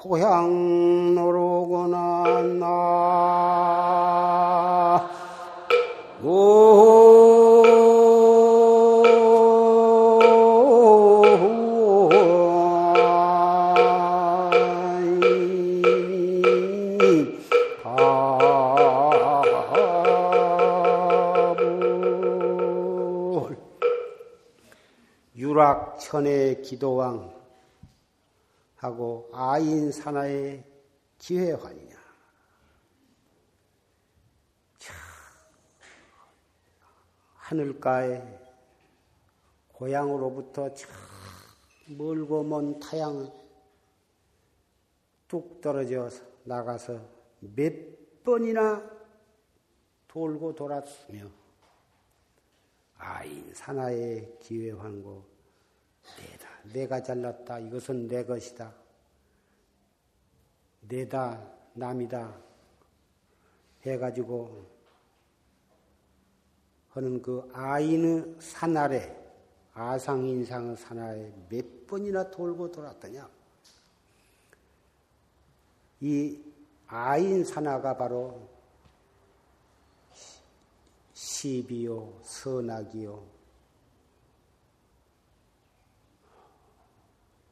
고향노로구나 0.00 1.98
나 2.58 2.70
유락 25.36 25.98
천의 25.98 26.62
기도왕 26.62 27.39
하고 28.80 29.28
아인사나의 29.34 30.64
기회환이냐. 31.18 32.00
하늘가에 37.34 38.22
고향으로부터 39.72 40.72
참 40.72 40.90
멀고 41.88 42.42
먼 42.42 42.78
타양 42.80 43.30
뚝 45.28 45.60
떨어져 45.60 46.08
나가서 46.44 47.00
몇 47.40 48.22
번이나 48.22 48.82
돌고 50.08 50.54
돌았으며 50.54 51.28
아인 52.96 53.52
사나의 53.52 54.38
기회 54.40 54.70
환고 54.70 55.24
내다 56.16 56.39
내가 56.64 57.02
잘났다. 57.02 57.58
이것은 57.60 58.08
내 58.08 58.24
것이다. 58.24 58.74
내다 60.82 61.46
남이다. 61.74 62.36
해가지고 63.82 64.66
하는 66.90 67.22
그 67.22 67.48
아인의 67.52 68.36
산 68.40 68.76
아래 68.76 69.16
아상인상의 69.72 70.76
산하에 70.76 71.32
몇 71.48 71.86
번이나 71.86 72.30
돌고 72.30 72.70
돌았더냐? 72.72 73.28
이 76.00 76.42
아인 76.86 77.44
산하가 77.44 77.96
바로 77.96 78.48
시비요, 81.12 82.20
선악이요, 82.22 83.39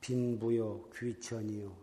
빈부요, 0.09 0.89
귀천이요, 0.95 1.77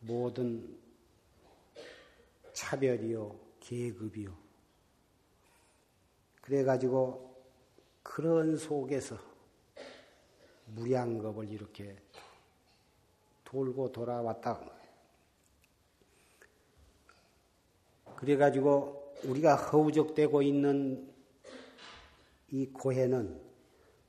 모든 0.00 0.76
차별이요, 2.52 3.38
계급이요. 3.60 4.36
그래가지고 6.40 7.44
그런 8.02 8.56
속에서 8.56 9.16
무량겁을 10.66 11.48
이렇게 11.48 11.96
돌고 13.44 13.92
돌아왔다. 13.92 14.68
그래가지고 18.16 19.14
우리가 19.26 19.54
허우적되고 19.54 20.42
있는 20.42 21.14
이 22.48 22.66
고해는 22.66 23.43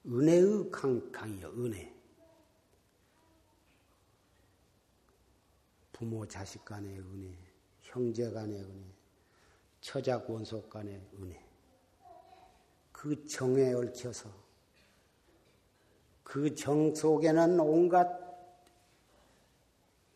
은혜의 0.07 0.69
강, 0.71 1.11
강이요, 1.11 1.47
은혜. 1.57 1.93
부모 5.91 6.27
자식 6.27 6.63
간의 6.65 6.99
은혜, 6.99 7.33
형제 7.81 8.29
간의 8.29 8.59
은혜, 8.61 8.85
처자 9.81 10.21
권속 10.23 10.69
간의 10.69 11.01
은혜. 11.19 11.43
그 12.91 13.25
정에 13.25 13.73
얽혀서 13.73 14.29
그 16.23 16.53
정 16.55 16.93
속에는 16.93 17.59
온갖 17.59 18.09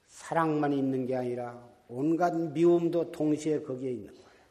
사랑만 0.08 0.74
있는 0.74 1.06
게 1.06 1.16
아니라 1.16 1.68
온갖 1.88 2.36
미움도 2.36 3.12
동시에 3.12 3.62
거기에 3.62 3.92
있는 3.92 4.14
거예요. 4.14 4.44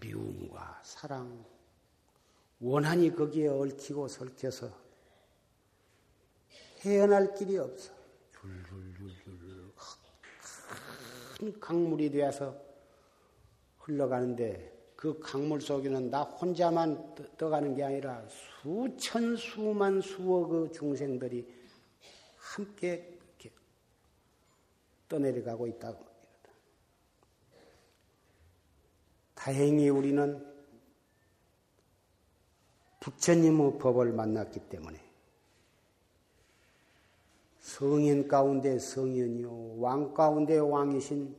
미움과 0.00 0.80
사랑, 0.84 1.44
원한이 2.60 3.14
거기에 3.14 3.48
얽히고 3.48 4.08
설켜서 4.08 4.70
헤어날 6.80 7.34
길이 7.34 7.56
없어. 7.58 7.92
줄줄줄줄 8.32 9.72
큰 11.38 11.60
강물이 11.60 12.10
되어서 12.10 12.56
흘러가는데 13.78 14.76
그 14.96 15.18
강물 15.20 15.60
속에는 15.60 16.10
나 16.10 16.22
혼자만 16.24 17.14
떠가는 17.36 17.74
게 17.76 17.84
아니라 17.84 18.26
수천 18.28 19.36
수만 19.36 20.00
수억의 20.00 20.72
중생들이 20.72 21.46
함께 22.36 23.16
떠내려가고 25.08 25.68
있다고. 25.68 26.04
다행히 29.34 29.88
우리는 29.88 30.57
부처님의 33.00 33.78
법을 33.78 34.12
만났기 34.12 34.60
때문에. 34.68 34.98
성인 37.60 38.26
가운데 38.26 38.78
성인이요, 38.78 39.78
왕 39.78 40.14
가운데 40.14 40.58
왕이신 40.58 41.36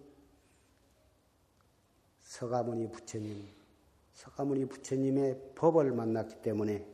서가모니 2.22 2.92
부처님, 2.92 3.48
서가모니 4.14 4.66
부처님의 4.68 5.54
법을 5.56 5.92
만났기 5.92 6.42
때문에 6.44 6.86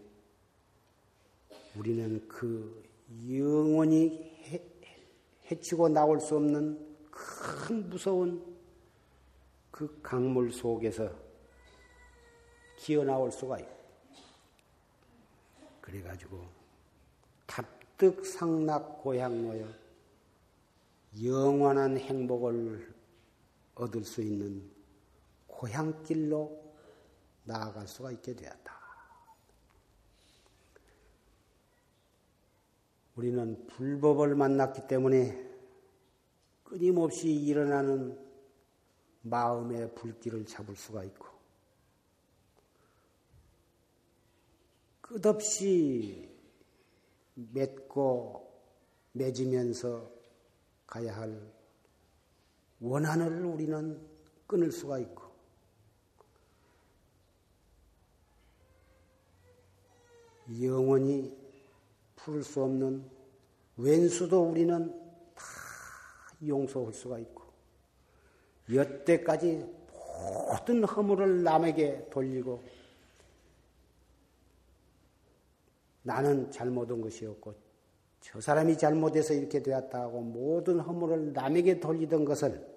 우리는 1.78 2.26
그 2.30 2.84
영원히 3.30 4.34
해치고 5.52 5.90
나올 5.90 6.20
수 6.20 6.38
없는 6.38 6.98
큰 7.12 7.90
무서운 7.90 8.56
그 9.70 10.00
강물 10.02 10.54
속에서 10.54 11.12
기어 12.78 13.04
나올 13.04 13.32
수가 13.32 13.60
있고 13.60 13.75
그래가지고 15.86 16.44
답득 17.46 18.26
상락 18.26 19.04
고향 19.04 19.44
모여 19.44 19.68
영원한 21.24 21.98
행복을 21.98 22.94
얻을 23.76 24.04
수 24.04 24.22
있는 24.22 24.70
고향길로 25.48 26.74
나아갈 27.44 27.88
수가 27.88 28.12
있게 28.12 28.36
되었다. 28.36 28.76
우리는 33.16 33.66
불법을 33.68 34.36
만났기 34.36 34.88
때문에 34.88 35.46
끊임없이 36.64 37.32
일어나는 37.32 38.20
마음의 39.22 39.96
불길을 39.96 40.46
잡을 40.46 40.76
수가 40.76 41.04
있고 41.06 41.35
끝없이 45.08 46.28
맺고 47.36 48.52
맺으면서 49.12 50.10
가야 50.88 51.16
할 51.16 51.40
원한을 52.80 53.46
우리는 53.46 54.02
끊을 54.48 54.72
수가 54.72 54.98
있고 55.00 55.24
영원히 60.60 61.38
풀 62.16 62.44
수 62.44 62.64
없는 62.64 63.08
왼수도 63.78 64.42
우리는 64.50 64.90
다 65.36 65.44
용서할 66.46 66.94
수가 66.94 67.20
있고 67.20 67.44
여태까지 68.74 69.72
모든 70.50 70.84
허물을 70.84 71.44
남에게 71.44 72.10
돌리고 72.10 72.64
나는 76.06 76.52
잘못한 76.52 77.02
것이었고 77.02 77.56
저 78.22 78.40
사람이 78.40 78.78
잘못해서 78.78 79.34
이렇게 79.34 79.62
되었다 79.62 80.02
하고 80.04 80.22
모든 80.22 80.80
허물을 80.80 81.34
남에게 81.34 81.80
돌리던 81.80 82.26
것을 82.26 82.76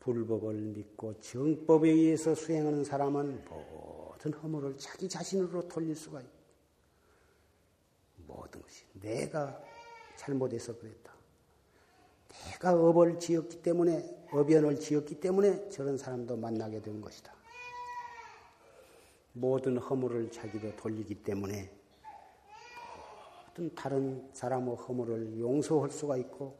불법을 0.00 0.54
믿고 0.54 1.20
정법에 1.20 1.90
의해서 1.90 2.34
수행하는 2.34 2.82
사람은 2.82 3.44
모든 3.48 4.32
허물을 4.32 4.76
자기 4.76 5.08
자신으로 5.08 5.68
돌릴 5.68 5.94
수가 5.94 6.20
있고 6.20 6.34
모든 8.26 8.60
것이 8.60 8.84
내가 8.94 9.62
잘못해서 10.16 10.76
그랬다. 10.76 11.14
내가 12.50 12.74
업을 12.74 13.20
지었기 13.20 13.62
때문에 13.62 14.26
업연을 14.32 14.80
지었기 14.80 15.20
때문에 15.20 15.68
저런 15.68 15.96
사람도 15.96 16.36
만나게 16.36 16.82
된 16.82 17.00
것이다. 17.00 17.32
모든 19.36 19.78
허물을 19.78 20.30
자기도 20.30 20.74
돌리기 20.76 21.16
때문에 21.24 21.70
모든 23.48 23.74
다른 23.74 24.30
사람의 24.32 24.76
허물을 24.76 25.40
용서할 25.40 25.90
수가 25.90 26.16
있고 26.18 26.56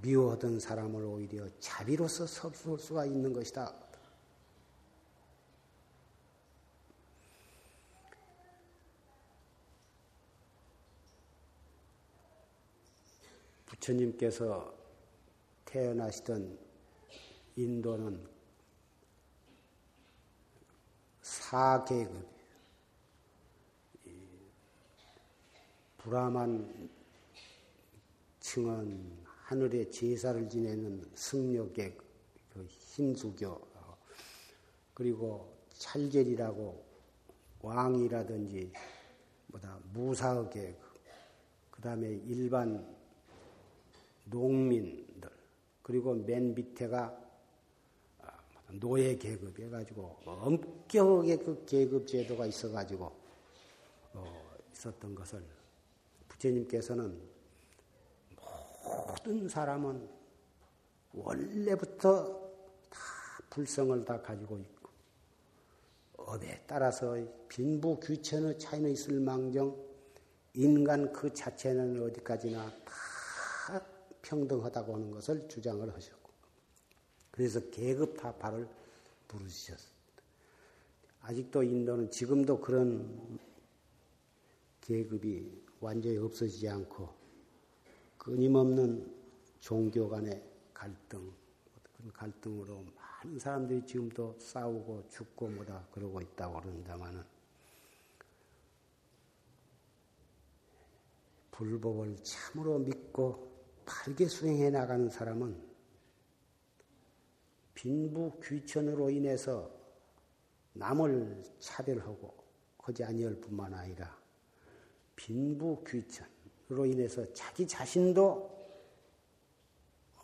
미워하던 0.00 0.58
사람을 0.58 1.04
오히려 1.04 1.46
자비로서 1.58 2.26
섭수할 2.26 2.78
수가 2.78 3.04
있는 3.04 3.32
것이다. 3.34 3.74
부처님께서 13.66 14.74
태어나시던 15.66 16.58
인도는 17.56 18.35
사계급. 21.26 22.24
불암한 25.98 26.88
층은 28.38 29.26
하늘에 29.34 29.90
제사를 29.90 30.48
지내는 30.48 31.04
승려계, 31.16 31.98
그 32.52 32.64
힌수교, 32.68 33.60
그리고 34.94 35.52
찰절이라고 35.70 36.84
왕이라든지 37.60 38.72
뭐다 39.48 39.80
무사계, 39.92 40.78
그 41.72 41.82
다음에 41.82 42.08
일반 42.08 42.86
농민들, 44.26 45.28
그리고 45.82 46.14
맨 46.14 46.54
밑에가 46.54 47.25
노예 48.72 49.16
계급 49.16 49.58
해가지고 49.58 50.16
엄격하게 50.24 51.36
그 51.38 51.64
계급 51.66 52.06
제도가 52.06 52.46
있어가지고 52.46 53.12
어, 54.14 54.56
있었던 54.72 55.14
것을 55.14 55.42
부처님께서는 56.28 57.20
모든 58.84 59.48
사람은 59.48 60.08
원래부터 61.12 62.50
다 62.90 63.00
불성을 63.50 64.04
다 64.04 64.20
가지고 64.20 64.58
있고 64.58 64.90
업에 66.18 66.62
따라서 66.66 67.16
빈부 67.48 67.98
귀천의 68.00 68.58
차이는 68.58 68.90
있을 68.90 69.20
망정 69.20 69.76
인간 70.54 71.12
그 71.12 71.32
자체는 71.32 72.02
어디까지나 72.02 72.72
다 72.84 73.86
평등하다고 74.22 74.94
하는 74.94 75.10
것을 75.10 75.48
주장을 75.48 75.94
하셨고 75.94 76.15
그래서 77.36 77.60
계급 77.68 78.16
타파를 78.16 78.66
부르셨습니다. 79.28 79.94
아직도 81.20 81.62
인도는 81.62 82.10
지금도 82.10 82.58
그런 82.60 83.38
계급이 84.80 85.62
완전히 85.80 86.16
없어지지 86.16 86.66
않고 86.66 87.10
끊임없는 88.16 89.14
종교 89.60 90.08
간의 90.08 90.42
갈등, 90.72 91.30
그런 91.82 92.12
갈등으로 92.12 92.82
많은 92.96 93.38
사람들이 93.38 93.84
지금도 93.84 94.36
싸우고 94.38 95.08
죽고 95.10 95.48
뭐다 95.48 95.88
그러고 95.92 96.22
있다고 96.22 96.60
그런다마는 96.60 97.22
불법을 101.50 102.16
참으로 102.22 102.78
믿고 102.78 103.46
바르게 103.84 104.26
수행해 104.26 104.70
나가는 104.70 105.10
사람은 105.10 105.65
빈부 107.76 108.40
귀천으로 108.42 109.10
인해서 109.10 109.70
남을 110.72 111.44
차별하고 111.58 112.34
하지 112.78 113.04
아니할 113.04 113.34
뿐만 113.34 113.74
아니라 113.74 114.18
빈부 115.14 115.84
귀천으로 115.84 116.86
인해서 116.86 117.30
자기 117.34 117.68
자신도 117.68 118.56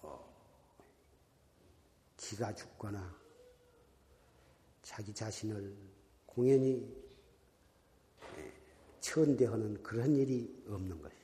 어, 0.00 0.34
기가 2.16 2.54
죽거나 2.54 3.14
자기 4.82 5.12
자신을 5.12 5.76
공연히 6.24 6.90
천대하는 9.00 9.82
그런 9.82 10.16
일이 10.16 10.64
없는 10.68 11.02
것입니다. 11.02 11.21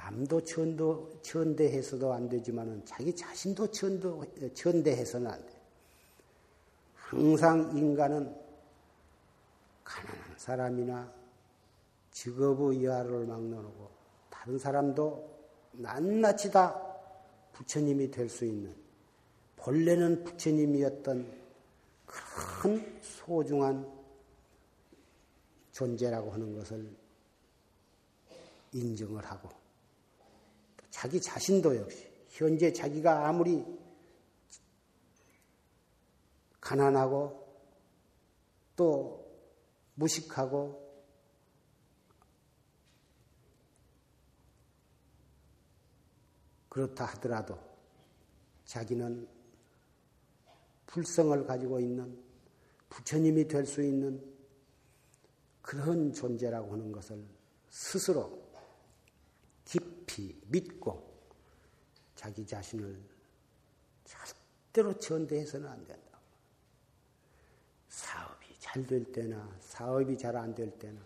남도 0.00 0.42
천도, 0.44 1.20
천대해서도 1.22 2.12
안 2.12 2.28
되지만은 2.28 2.84
자기 2.86 3.14
자신도 3.14 3.70
천도, 3.70 4.24
천대해서는 4.54 5.30
안 5.30 5.46
돼. 5.46 5.52
항상 6.94 7.76
인간은 7.76 8.34
가난한 9.84 10.38
사람이나 10.38 11.12
직업의 12.12 12.78
이하를 12.78 13.26
막론하고 13.26 13.90
다른 14.30 14.58
사람도 14.58 15.38
낱낱이 15.72 16.50
다 16.50 16.80
부처님이 17.52 18.10
될 18.10 18.28
수 18.28 18.44
있는 18.46 18.74
본래는 19.56 20.24
부처님이었던 20.24 21.40
큰 22.06 23.00
소중한 23.02 23.86
존재라고 25.72 26.30
하는 26.32 26.56
것을 26.56 26.90
인정을 28.72 29.24
하고 29.24 29.59
자기 31.00 31.18
자신도 31.18 31.76
역시 31.76 32.12
현재 32.28 32.70
자기가 32.70 33.26
아무리 33.26 33.64
가난하고 36.60 37.42
또 38.76 39.26
무식하고 39.94 40.78
그렇다 46.68 47.06
하더라도 47.06 47.58
자기는 48.66 49.26
불성을 50.84 51.46
가지고 51.46 51.80
있는 51.80 52.22
부처님이 52.90 53.48
될 53.48 53.64
수 53.64 53.82
있는 53.82 54.22
그런 55.62 56.12
존재라고 56.12 56.74
하는 56.74 56.92
것을 56.92 57.24
스스로 57.70 58.49
깊이 59.70 60.36
믿고 60.48 61.00
자기 62.16 62.44
자신을 62.44 63.00
절대로 64.02 64.98
전대해서는 64.98 65.68
안 65.68 65.86
된다. 65.86 66.18
사업이 67.88 68.46
잘 68.58 68.84
될 68.84 69.04
때나 69.12 69.56
사업이 69.60 70.18
잘 70.18 70.34
안 70.36 70.52
될 70.56 70.76
때나 70.76 71.00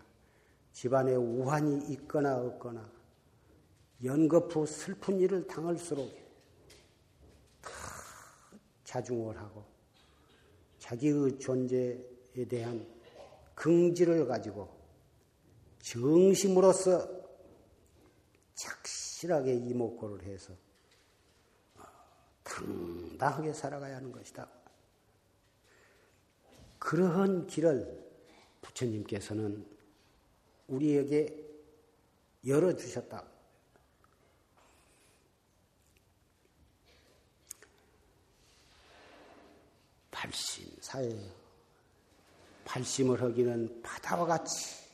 집안에 0.73 1.13
우환이 1.13 1.91
있거나 1.93 2.39
없거나 2.39 2.91
연거푸 4.03 4.65
슬픈 4.65 5.19
일을 5.19 5.45
당할수록 5.45 6.11
다 7.61 7.69
자중을 8.83 9.37
하고 9.37 9.63
자기의 10.79 11.37
존재에 11.37 12.45
대한 12.49 12.83
긍지를 13.53 14.25
가지고 14.25 14.67
정심으로서 15.83 17.24
착실하게 19.25 19.55
이목고를 19.55 20.23
해서 20.25 20.53
당당하게 22.43 23.53
살아가야 23.53 23.97
하는 23.97 24.11
것이다. 24.11 24.47
그러한 26.79 27.47
길을 27.47 28.05
부처님께서는 28.61 29.65
우리에게 30.67 31.43
열어주셨다. 32.45 33.23
발심, 40.11 40.71
사회. 40.81 41.09
발심을 42.65 43.21
하기는 43.21 43.81
바다와 43.83 44.25
같이 44.25 44.85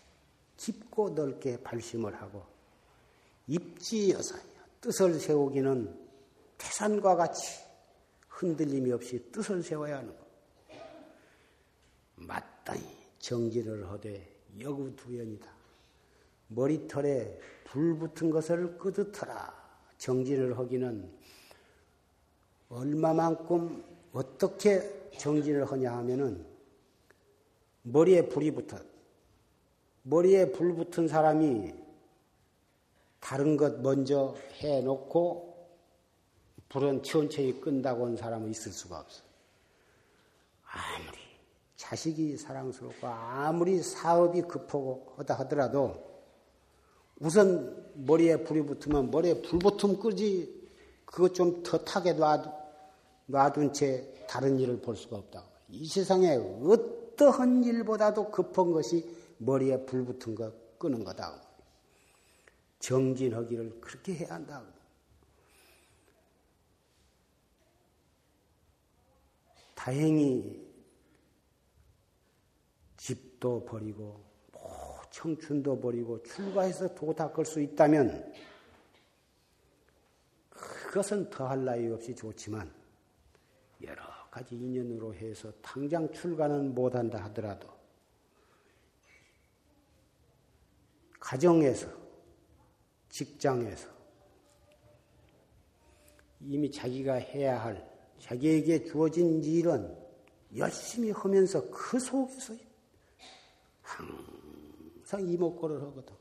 깊고 0.58 1.12
넓게 1.12 1.62
발심을 1.64 2.22
하고 2.22 2.51
입지여사이야. 3.52 4.62
뜻을 4.80 5.20
세우기는 5.20 5.94
태산과 6.58 7.16
같이 7.18 7.60
흔들림이 8.30 8.92
없이 8.94 9.32
뜻을 9.32 9.62
세워야 9.62 9.98
하는 9.98 10.16
것. 10.16 10.26
마땅히 12.16 12.82
정지를 13.20 13.90
하되 13.92 14.26
여구두연이다. 14.60 15.52
머리털에 16.48 17.40
불 17.66 17.98
붙은 17.98 18.30
것을 18.30 18.78
끄듯하라. 18.78 19.60
정진을 19.98 20.58
하기는 20.58 21.12
얼마만큼 22.70 23.84
어떻게 24.14 25.10
정진을 25.18 25.66
하냐 25.66 25.98
하면은 25.98 26.46
머리에 27.84 28.28
불이 28.28 28.52
붙어. 28.52 28.78
머리에 30.04 30.52
불 30.52 30.74
붙은 30.74 31.08
사람이 31.08 31.81
다른 33.22 33.56
것 33.56 33.80
먼저 33.80 34.36
해놓고 34.56 35.52
불은 36.68 37.04
천천히 37.04 37.62
끈다고 37.62 38.08
한 38.08 38.18
사람은 38.18 38.50
있을 38.50 38.74
수가 38.74 39.00
없어. 39.00 39.24
아무리 40.66 41.18
자식이 41.76 42.38
사랑스럽고 42.38 43.08
아무리 43.08 43.82
사업이 43.82 44.42
급하고 44.44 45.14
하다 45.18 45.36
하더라도 45.40 46.12
우선 47.20 47.92
머리에 47.96 48.44
불이 48.44 48.64
붙으면 48.64 49.12
머리에 49.12 49.42
불 49.42 49.60
붙으면 49.60 50.00
끄지 50.00 50.62
그것 51.06 51.34
좀 51.34 51.62
더 51.62 51.78
타게 51.78 52.14
놔, 52.14 52.42
놔둔 53.28 53.74
채 53.74 54.26
다른 54.28 54.60
일을 54.60 54.82
볼 54.82 54.96
수가 54.96 55.18
없다. 55.18 55.44
이 55.70 55.86
세상에 55.86 56.36
어떠한 56.36 57.64
일보다도 57.64 58.32
급한 58.32 58.72
것이 58.72 59.06
머리에 59.38 59.86
불 59.86 60.06
붙은 60.06 60.36
것 60.36 60.80
끄는 60.80 61.04
거다. 61.04 61.51
정진하기를 62.82 63.80
그렇게 63.80 64.16
해야 64.16 64.34
한다. 64.36 64.64
다행히 69.76 70.70
집도 72.98 73.64
버리고 73.66 74.24
뭐 74.52 75.02
청춘도 75.10 75.80
버리고 75.80 76.22
출가해서 76.24 76.94
도 76.94 77.14
닦을 77.14 77.46
수 77.46 77.60
있다면 77.62 78.34
그것은 80.50 81.30
더할 81.30 81.64
나위 81.64 81.90
없이 81.90 82.14
좋지만 82.14 82.72
여러 83.82 84.04
가지 84.30 84.56
인연으로 84.56 85.16
해서 85.16 85.52
당장 85.62 86.12
출가는 86.12 86.76
못한다 86.76 87.24
하더라도 87.26 87.70
가정에서 91.20 92.01
직장에서 93.12 93.88
이미 96.40 96.72
자기가 96.72 97.16
해야 97.16 97.64
할 97.64 97.88
자기에게 98.20 98.86
주어진 98.86 99.44
일은 99.44 99.96
열심히 100.56 101.12
하면서 101.12 101.70
그 101.70 102.00
속에서 102.00 102.56
항상 103.82 105.28
이목구를 105.28 105.82
하거든. 105.82 106.16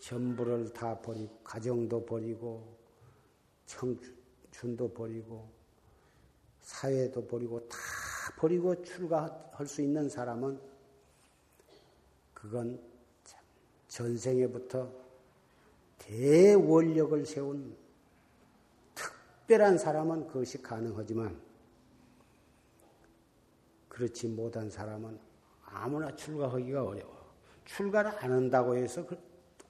전부를 0.00 0.72
다 0.72 0.98
버리고, 0.98 1.38
가정도 1.44 2.04
버리고, 2.04 2.78
청춘도 3.66 4.94
버리고, 4.94 5.50
사회도 6.62 7.26
버리고, 7.26 7.68
다 7.68 7.76
버리고 8.38 8.80
출가할 8.82 9.66
수 9.66 9.82
있는 9.82 10.08
사람은 10.08 10.58
그건 12.40 12.80
전생에부터 13.88 14.88
대원력을 15.98 17.26
세운 17.26 17.76
특별한 18.94 19.76
사람은 19.76 20.28
그것이 20.28 20.62
가능하지만 20.62 21.36
그렇지 23.88 24.28
못한 24.28 24.70
사람은 24.70 25.18
아무나 25.64 26.14
출가하기가 26.14 26.84
어려워. 26.84 27.18
출가를 27.64 28.12
안 28.22 28.30
한다고 28.30 28.76
해서 28.76 29.04
그 29.04 29.18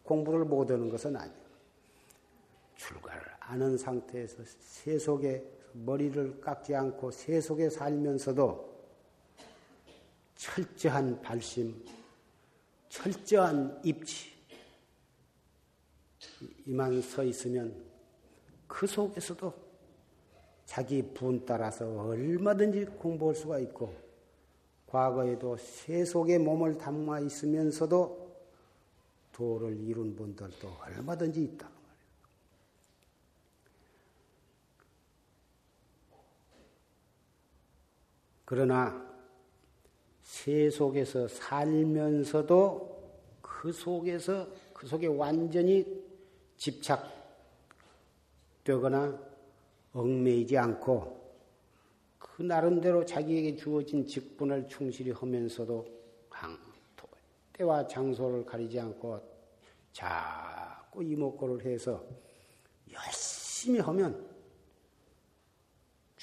공부를 0.03 0.45
못 0.45 0.71
하는 0.71 0.91
것은 0.91 1.17
아니에요. 1.17 1.49
출가를 2.77 3.23
아는 3.41 3.79
상태에서 3.79 4.43
세속에 4.45 5.43
머리를 5.73 6.41
깎지 6.43 6.75
않고 6.75 7.11
세속에 7.13 7.71
살면서도 7.71 8.69
철저한 10.37 11.23
발심, 11.23 11.75
철저한 12.89 13.81
입지, 13.85 14.33
이만 16.67 17.01
서 17.03 17.23
있으면 17.25 17.75
그 18.67 18.87
속에서도 18.87 19.53
자기 20.65 21.03
분 21.03 21.45
따라서 21.47 21.87
얼마든지 21.87 22.85
공부할 22.85 23.35
수가 23.35 23.59
있고 23.61 23.95
과거에도 24.87 25.57
세속의 25.57 26.39
몸을 26.39 26.77
담아 26.79 27.21
있으면서도 27.21 28.29
도를 29.33 29.79
이룬 29.81 30.17
분들도 30.17 30.69
얼마든지 30.69 31.43
있다. 31.43 31.71
그러나 38.45 39.08
세 40.29 40.69
속에서 40.69 41.27
살면서도 41.27 42.99
그 43.41 43.73
속에서 43.73 44.47
그 44.75 44.87
속에 44.87 45.07
완전히 45.07 46.05
집착되거나 46.59 47.09
얽매이지 49.95 50.59
않고 50.59 51.19
그 52.19 52.43
나름대로 52.43 53.07
자기에게 53.07 53.57
주어진 53.57 54.07
직분을 54.07 54.69
충실히 54.69 55.13
하면서도 55.13 55.87
때와 57.55 57.89
장소를 57.89 58.45
가리지 58.45 58.79
않고 58.79 59.19
자꾸 59.93 61.03
이목구를 61.03 61.65
해서 61.65 62.05
열심히 62.93 63.81
하면 63.81 64.28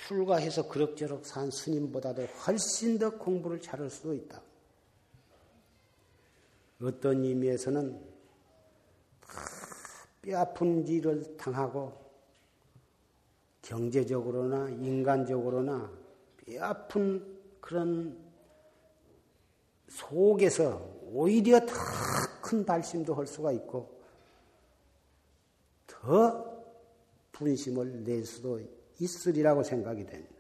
출가해서 0.07 0.67
그럭저럭 0.67 1.25
산 1.25 1.49
스님보다도 1.49 2.23
훨씬 2.25 2.99
더 2.99 3.09
공부를 3.17 3.59
잘할 3.59 3.89
수도 3.89 4.13
있다. 4.13 4.41
어떤 6.81 7.23
의미에서는 7.23 8.15
뼈아픈 10.21 10.87
일을 10.87 11.37
당하고 11.37 11.93
경제적으로나 13.61 14.69
인간적으로나 14.69 15.91
뼈아픈 16.45 17.39
그런 17.59 18.17
속에서 19.87 20.77
오히려 21.11 21.59
더 21.65 21.73
큰 22.45 22.63
발심도 22.63 23.15
할 23.15 23.25
수가 23.25 23.51
있고 23.53 23.99
더 25.87 26.63
분심을 27.31 28.03
낼 28.03 28.23
수도 28.23 28.59
있 28.59 28.69
으리라고 29.27 29.63
생각이 29.63 30.05
됩니다. 30.05 30.35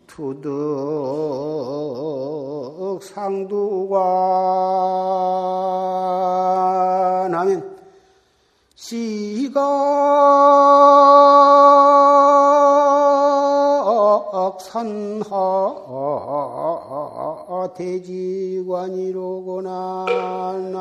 투득 0.05 0.53
상두관 3.03 3.99
하면 7.33 7.77
시각 8.75 9.57
산하 14.77 15.73
대지관이로구나 17.75 19.69
나 20.71 20.77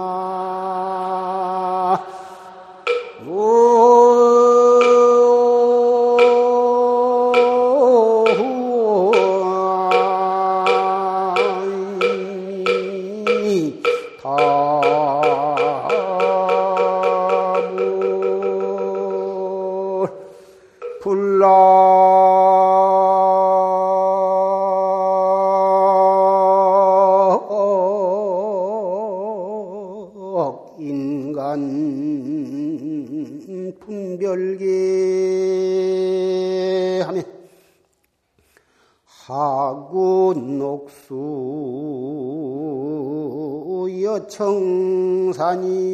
청산이리오나 44.28 45.86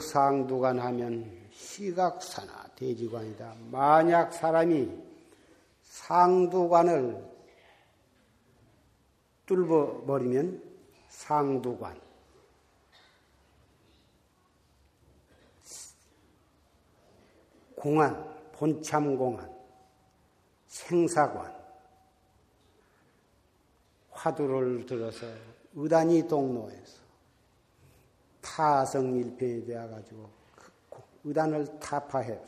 투득상두간 0.00 0.78
하면 0.78 1.30
시각사나 1.52 2.68
대지관이다. 2.74 3.54
만약 3.70 4.32
사람이 4.32 4.90
상두관을 5.82 7.30
뚫어버리면 9.46 10.62
상두관, 11.08 12.00
공안, 17.76 18.52
본참공안, 18.52 19.52
생사관, 20.66 21.54
화두를 24.10 24.86
들어서 24.86 25.26
의단이 25.74 26.28
동로에서 26.28 26.99
타성일편이 28.40 29.66
되어가지고 29.66 30.30
그 30.90 31.02
의단을 31.24 31.78
타파해 31.78 32.40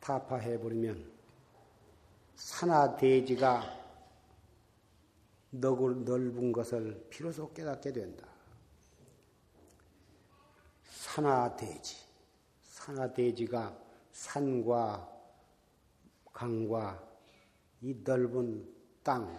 타파해 0.00 0.58
버리면 0.58 1.10
산하 2.36 2.96
대지가 2.96 3.78
넓은 5.50 6.52
것을 6.52 7.06
비로소 7.10 7.52
깨닫게 7.52 7.92
된다. 7.92 8.26
산하 10.84 11.56
대지. 11.56 11.96
산하 12.62 13.12
대지가 13.12 13.76
산과 14.12 15.08
강과 16.32 17.02
이 17.80 17.94
넓은 18.04 18.72
땅. 19.02 19.38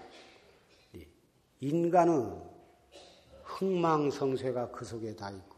인간은 1.62 2.59
흥망성쇠가 3.60 4.72
그 4.72 4.86
속에 4.86 5.14
다 5.18 5.30
있고, 5.30 5.58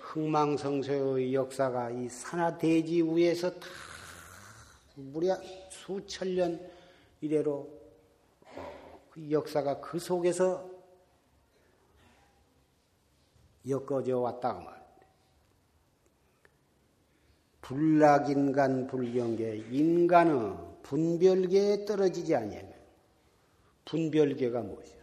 흥망성쇠의 0.00 1.32
역사가 1.32 1.90
이 1.90 2.08
산하대지 2.08 3.02
위에서 3.02 3.52
다 3.52 3.66
무려 4.96 5.36
수천 5.70 6.34
년 6.34 6.70
이래로 7.20 7.68
그 9.10 9.30
역사가 9.30 9.80
그 9.80 10.00
속에서 10.00 10.68
엮어져 13.68 14.18
왔다고 14.18 14.60
말입니다. 14.60 14.84
불락인간 17.62 18.88
불경계 18.88 19.68
인간은 19.70 20.82
분별계에 20.82 21.84
떨어지지 21.84 22.34
아니하면 22.34 22.74
분별계가 23.84 24.60
무엇이야? 24.60 24.93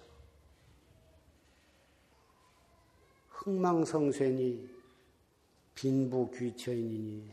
흥망성쇠니 3.43 4.69
빈부귀천이니 5.73 7.31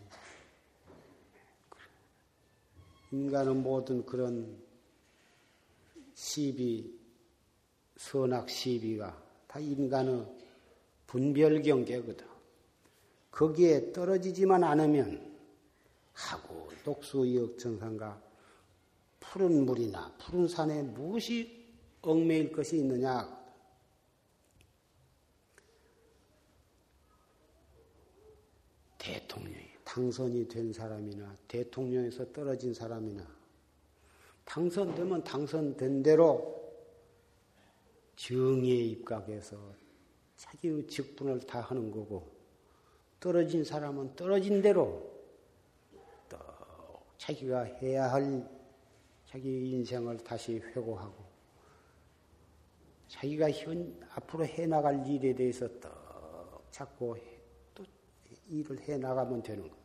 인간은 3.13 3.63
모든 3.63 4.07
그런 4.07 4.59
시비, 6.15 6.99
선악 7.99 8.49
시비가 8.49 9.23
다 9.47 9.61
인간의 9.61 10.27
분별 11.07 11.61
경계거든. 11.61 12.27
거기에 13.31 13.93
떨어지지만 13.93 14.65
않으면 14.65 15.37
하고 16.15 16.71
독수 16.85 17.35
역천상과 17.37 18.23
푸른 19.21 19.67
물이나 19.67 20.15
푸른 20.19 20.49
산에 20.49 20.83
무엇이 20.85 21.67
얽매일 22.01 22.51
것이 22.51 22.79
있느냐? 22.79 23.38
대통령이 29.09 29.69
당선이 29.85 30.49
된 30.49 30.71
사람이나 30.71 31.35
대통령에서 31.49 32.31
떨어진 32.31 32.75
사람이나 32.75 33.27
당선되면 34.45 35.25
당선된 35.25 36.03
대로 36.03 36.59
정의에 38.17 38.75
입각해서 38.75 39.57
자기의 40.37 40.87
직분을 40.87 41.41
다 41.41 41.61
하는 41.61 41.91
거고 41.91 42.31
떨어진 43.19 43.65
사람은 43.65 44.15
떨어진 44.15 44.61
대로 44.61 45.11
또 46.29 46.37
자기가 47.17 47.63
해야 47.63 48.13
할 48.13 48.47
자기 49.25 49.71
인생을 49.71 50.19
다시 50.19 50.59
회고하고 50.59 51.25
자기가 53.09 53.51
현 53.53 54.07
앞으로 54.11 54.45
해 54.45 54.67
나갈 54.67 55.07
일에 55.07 55.35
대해서 55.35 55.67
또 55.81 55.89
일을 58.49 58.81
해 58.89 58.97
나가면 58.97 59.43
되는 59.43 59.69
거. 59.69 59.77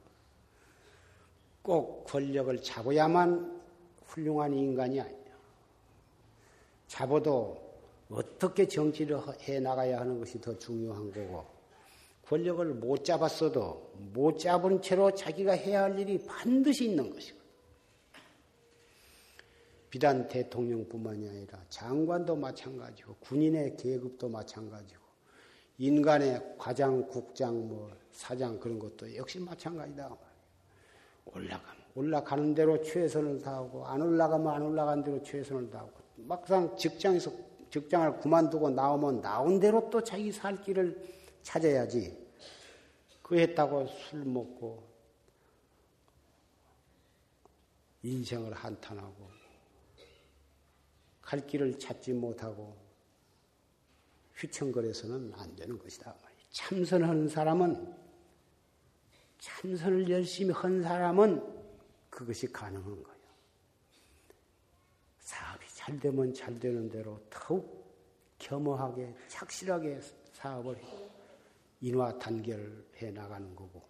꼭 1.61 2.03
권력을 2.05 2.61
잡아야만 2.61 3.61
훌륭한 4.05 4.53
인간이 4.53 4.99
아니야. 4.99 5.24
잡아도 6.88 7.57
어떻게 8.09 8.68
정치를 8.68 9.20
해 9.47 9.59
나가야 9.59 9.99
하는 9.99 10.20
것이 10.20 10.39
더 10.39 10.57
중요한 10.57 11.11
거고, 11.11 11.45
권력을 12.28 12.66
못 12.76 13.03
잡았어도 13.03 13.93
못 14.14 14.38
잡은 14.38 14.82
채로 14.82 15.11
자기가 15.14 15.53
해야 15.53 15.84
할 15.84 15.97
일이 15.97 16.24
반드시 16.26 16.89
있는 16.89 17.11
것이고. 17.11 17.39
비단 19.89 20.28
대통령뿐만이 20.28 21.30
아니라 21.30 21.59
장관도 21.70 22.36
마찬가지고, 22.36 23.16
군인의 23.22 23.78
계급도 23.78 24.28
마찬가지고, 24.30 25.01
인간의 25.78 26.55
과장, 26.57 27.07
국장, 27.07 27.68
뭐, 27.68 27.91
사장 28.14 28.59
그런 28.59 28.80
것도 28.80 29.14
역시 29.16 29.39
마찬가지다. 29.39 30.16
올라가면. 31.26 31.84
올라가는 31.95 32.55
대로 32.55 32.82
최선을 32.82 33.41
다하고 33.41 33.86
안 33.86 34.01
올라가면 34.01 34.47
안 34.47 34.61
올라간 34.61 35.03
대로 35.03 35.22
최선을 35.22 35.70
다하고 35.70 35.91
막상 36.16 36.76
직장에서 36.76 37.32
직장을 37.70 38.20
그만두고 38.20 38.70
나오면 38.70 39.22
나온 39.22 39.59
대로 39.59 39.89
또 39.89 40.03
자기 40.03 40.32
살 40.32 40.61
길을 40.61 41.01
찾아야지. 41.41 42.24
그 43.22 43.38
했다고 43.38 43.88
술 43.88 44.26
먹고 44.26 44.84
인생을 48.03 48.53
한탄하고 48.53 49.32
갈 51.22 51.45
길을 51.45 51.80
찾지 51.80 52.14
못하고 52.14 52.76
휘청거려서는 54.36 55.34
안 55.36 55.55
되는 55.55 55.78
것이다. 55.80 56.14
참선하는 56.51 57.30
사람은 57.30 58.02
참선을 59.43 60.09
열심히 60.09 60.53
한 60.53 60.81
사람은 60.81 61.43
그것이 62.09 62.49
가능한 62.49 63.03
거예요. 63.03 63.19
사업이 65.19 65.65
잘 65.75 65.99
되면 65.99 66.33
잘 66.33 66.57
되는 66.57 66.89
대로 66.89 67.19
더욱 67.29 67.83
겸허하게 68.39 69.13
착실하게 69.27 69.99
사업을 70.31 70.79
인화 71.81 72.17
단계를 72.17 72.87
해 73.01 73.11
나가는 73.11 73.53
거고 73.53 73.83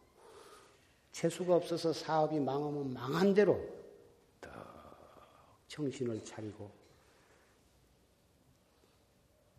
재수가 1.12 1.56
없어서 1.56 1.94
사업이 1.94 2.40
망하면 2.40 2.92
망한 2.92 3.36
대로 3.36 3.64
더 4.42 4.50
정신을 5.68 6.24
차리고 6.24 6.72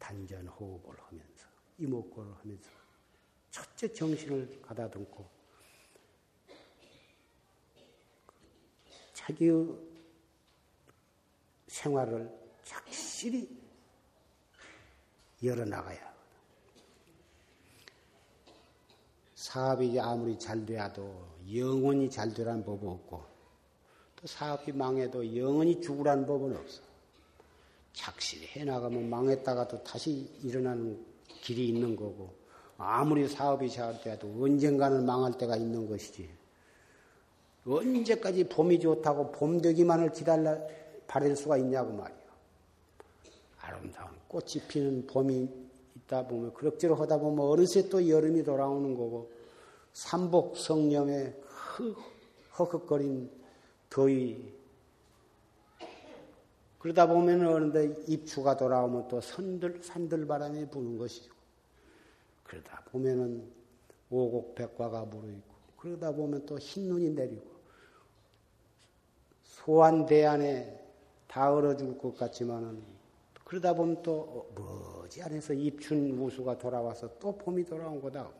단전 0.00 0.48
호흡을 0.48 1.00
하면서 1.02 1.46
이목구를 1.78 2.34
하면서 2.34 2.68
첫째 3.52 3.92
정신을 3.92 4.60
가다듬고 4.60 5.43
자기의 9.24 9.66
생활을 11.66 12.30
착실히 12.62 13.48
열어나가야 15.42 16.14
사업이 19.34 19.98
아무리 19.98 20.38
잘 20.38 20.66
돼도 20.66 21.26
영원히 21.54 22.10
잘 22.10 22.34
되라는 22.34 22.64
법은 22.64 22.86
없고 22.86 23.24
또 24.16 24.26
사업이 24.26 24.72
망해도 24.72 25.36
영원히 25.36 25.80
죽으라는 25.80 26.26
법은 26.26 26.56
없어. 26.56 26.82
착실히 27.92 28.46
해나가면 28.48 29.08
망했다가도 29.08 29.84
다시 29.84 30.30
일어나는 30.42 31.04
길이 31.40 31.68
있는 31.68 31.94
거고 31.96 32.34
아무리 32.76 33.28
사업이 33.28 33.70
잘 33.70 34.00
돼도 34.02 34.42
언젠가는 34.42 35.04
망할 35.06 35.38
때가 35.38 35.56
있는 35.56 35.88
것이지. 35.88 36.43
언제까지 37.66 38.44
봄이 38.44 38.80
좋다고 38.80 39.32
봄 39.32 39.60
되기만을 39.60 40.12
기다려 40.12 40.58
바랄 41.06 41.34
수가 41.36 41.56
있냐고 41.58 41.92
말이야. 41.92 42.24
아름다운 43.60 44.10
꽃이 44.28 44.66
피는 44.68 45.06
봄이 45.06 45.48
있다 45.96 46.26
보면 46.26 46.52
그럭저럭 46.54 47.00
하다 47.00 47.18
보면 47.18 47.46
어느새 47.46 47.88
또 47.88 48.06
여름이 48.06 48.44
돌아오는 48.44 48.94
거고 48.94 49.30
삼복 49.94 50.56
성령의 50.56 51.34
허걱거린 52.58 53.30
더위 53.88 54.52
그러다 56.78 57.06
보면 57.06 57.46
어느데 57.46 57.94
입추가 58.06 58.56
돌아오면 58.56 59.08
또 59.08 59.20
산들 59.20 59.80
산들 59.82 60.26
바람이 60.26 60.68
부는 60.68 60.98
것이고 60.98 61.34
그러다 62.44 62.82
보면은 62.90 63.48
오곡백과가 64.10 65.06
무르익고 65.06 65.54
그러다 65.78 66.12
보면 66.12 66.44
또 66.44 66.58
흰눈이 66.58 67.10
내리고 67.10 67.53
소환 69.64 70.04
대안에 70.04 70.78
다 71.26 71.50
얼어줄 71.50 71.96
것 71.96 72.14
같지만은 72.18 72.82
그러다 73.44 73.72
보면 73.72 74.02
또 74.02 74.50
머지 74.54 75.22
안에서 75.22 75.54
입춘 75.54 76.18
우수가 76.18 76.58
돌아와서 76.58 77.18
또 77.18 77.36
봄이 77.38 77.64
돌아온 77.64 78.00
거다. 78.00 78.30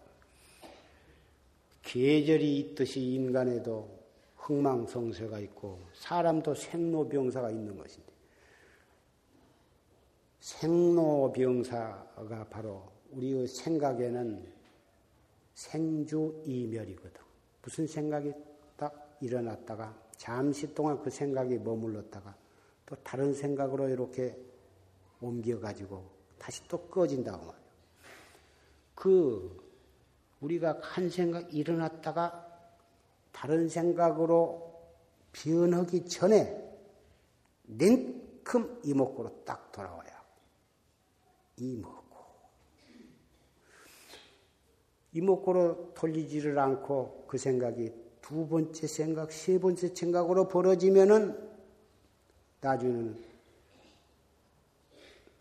계절이 1.81 2.59
있듯이 2.59 3.15
인간에도 3.15 3.89
흥망성쇠가 4.37 5.39
있고 5.41 5.81
사람도 5.95 6.55
생로병사가 6.55 7.51
있는 7.51 7.79
것인데 7.79 8.13
생로병사가 10.41 12.49
바로 12.51 12.93
우리의 13.13 13.47
생각에는 13.47 14.47
생주 15.55 16.43
이멸이거든. 16.45 17.23
무슨 17.63 17.87
생각이 17.87 18.31
딱 18.77 19.17
일어났다가 19.23 20.04
잠시 20.25 20.75
동안 20.75 21.03
그 21.03 21.11
생각이 21.11 21.59
머물렀다가 21.59 22.35
또 22.87 22.97
다른 23.03 23.35
생각으로 23.35 23.91
이렇게 23.91 24.35
옮겨가지고 25.21 26.03
다시 26.39 26.67
또 26.67 26.79
꺼진다고 26.89 27.45
말이야. 27.45 27.65
그 28.95 29.71
우리가 30.41 30.79
한 30.81 31.11
생각 31.11 31.53
일어났다가 31.53 32.43
다른 33.33 33.69
생각으로 33.69 34.83
변하기 35.33 36.07
전에 36.07 36.75
냉큼 37.65 38.81
이목구로 38.83 39.45
딱 39.45 39.73
돌아와야 39.73 40.25
이목구. 41.59 42.03
이목구로 45.13 45.93
돌리지를 45.93 46.59
않고 46.59 47.27
그 47.29 47.37
생각이 47.37 48.04
두 48.25 48.49
번째 48.49 48.87
생각, 48.87 49.31
세 49.31 49.59
번째 49.59 49.89
생각으로 49.95 50.49
벌어지면은 50.49 51.39
나중에는 52.63 53.23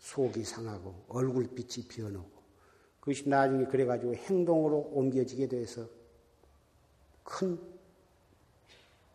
속이 0.00 0.44
상하고 0.44 0.94
얼굴빛이 1.08 1.88
변하고 1.88 2.28
그것이 3.00 3.26
나중에 3.26 3.64
그래가지고 3.64 4.14
행동으로 4.14 4.90
옮겨지게 4.92 5.48
돼서 5.48 5.86
큰 7.22 7.58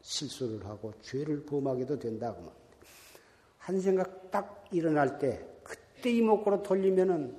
실수를 0.01 0.65
하고 0.65 0.91
죄를 1.03 1.45
범하게도 1.45 1.99
된다고 1.99 2.37
말합니다. 2.41 2.67
한 3.59 3.79
생각 3.79 4.31
딱 4.31 4.65
일어날 4.71 5.19
때 5.19 5.45
그때 5.61 6.09
이목구로 6.09 6.63
돌리면은 6.63 7.37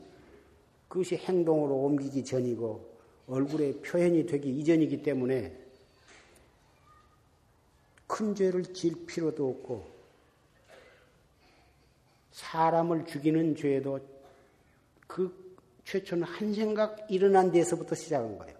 그것이 0.87 1.17
행동으로 1.17 1.75
옮기기 1.75 2.25
전이고 2.25 2.89
얼굴에 3.27 3.81
표현이 3.81 4.27
되기 4.27 4.57
이전이기 4.61 5.03
때문에 5.03 5.60
큰 8.11 8.35
죄를 8.35 8.65
질 8.75 9.07
필요도 9.07 9.49
없고 9.49 9.89
사람을 12.33 13.07
죽이는 13.07 13.55
죄도 13.55 14.01
그 15.07 15.57
최초는 15.85 16.25
한 16.25 16.53
생각 16.53 17.09
일어난 17.09 17.53
데서부터 17.53 17.95
시작한 17.95 18.37
거예요. 18.37 18.59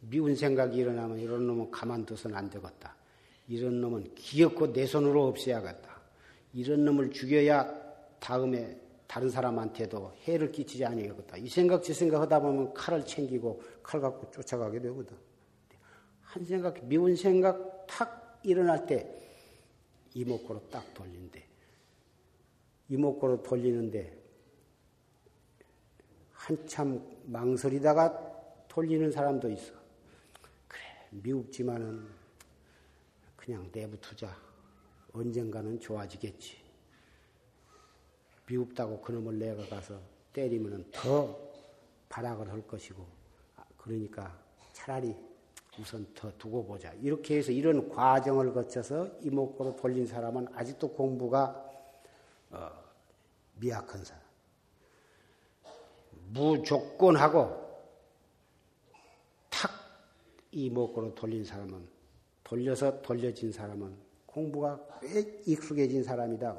미운 0.00 0.34
생각이 0.34 0.76
일어나면 0.76 1.20
이런 1.20 1.46
놈은 1.46 1.70
가만둬서는 1.70 2.36
안 2.36 2.50
되겠다. 2.50 2.96
이런 3.46 3.80
놈은 3.80 4.14
기어코 4.14 4.72
내 4.72 4.84
손으로 4.84 5.28
없애야겠다. 5.28 6.00
이런 6.52 6.84
놈을 6.84 7.12
죽여야 7.12 7.72
다음에 8.18 8.76
다른 9.06 9.30
사람한테도 9.30 10.14
해를 10.24 10.50
끼치지 10.50 10.84
아니겠다. 10.84 11.36
이 11.36 11.48
생각 11.48 11.84
저 11.84 11.94
생각 11.94 12.22
하다 12.22 12.40
보면 12.40 12.74
칼을 12.74 13.06
챙기고 13.06 13.62
칼 13.82 14.00
갖고 14.00 14.30
쫓아가게 14.32 14.80
되거든. 14.80 15.16
한 16.34 16.44
생각 16.44 16.84
미운 16.84 17.14
생각 17.14 17.86
탁 17.86 18.40
일어날 18.42 18.84
때 18.86 19.08
이목구로 20.14 20.68
딱 20.68 20.92
돌린대. 20.92 21.46
이목구로 22.88 23.40
돌리는데 23.44 24.20
한참 26.32 27.00
망설이다가 27.26 28.66
돌리는 28.66 29.12
사람도 29.12 29.48
있어. 29.50 29.74
그래 30.66 30.82
미흡지만은 31.10 32.04
그냥 33.36 33.70
내부투자 33.72 34.36
언젠가는 35.12 35.78
좋아지겠지. 35.78 36.56
미흡다고 38.48 39.00
그놈을 39.02 39.38
내가 39.38 39.64
가서 39.68 40.00
때리면은 40.32 40.90
더 40.90 41.38
발악을 42.08 42.50
할 42.50 42.66
것이고 42.66 43.06
아, 43.54 43.64
그러니까 43.76 44.36
차라리 44.72 45.14
우선 45.78 46.06
더 46.14 46.30
두고 46.38 46.64
보자. 46.64 46.92
이렇게 46.94 47.38
해서 47.38 47.50
이런 47.52 47.88
과정을 47.88 48.52
거쳐서 48.52 49.08
이목구로 49.22 49.76
돌린 49.76 50.06
사람은 50.06 50.48
아직도 50.54 50.92
공부가 50.92 51.64
어, 52.50 52.70
미약한 53.56 54.04
사람. 54.04 54.22
무조건하고 56.28 57.64
탁 59.50 59.70
이목구로 60.52 61.14
돌린 61.14 61.44
사람은 61.44 61.86
돌려서 62.44 63.02
돌려진 63.02 63.50
사람은 63.50 63.96
공부가 64.26 64.80
꽤 65.00 65.20
익숙해진 65.46 66.02
사람이다. 66.02 66.56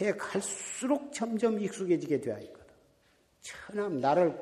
해 0.00 0.12
갈수록 0.12 1.12
점점 1.12 1.60
익숙해지게 1.60 2.20
되어 2.20 2.38
있거든. 2.40 2.66
천함 3.40 4.00
나를 4.00 4.38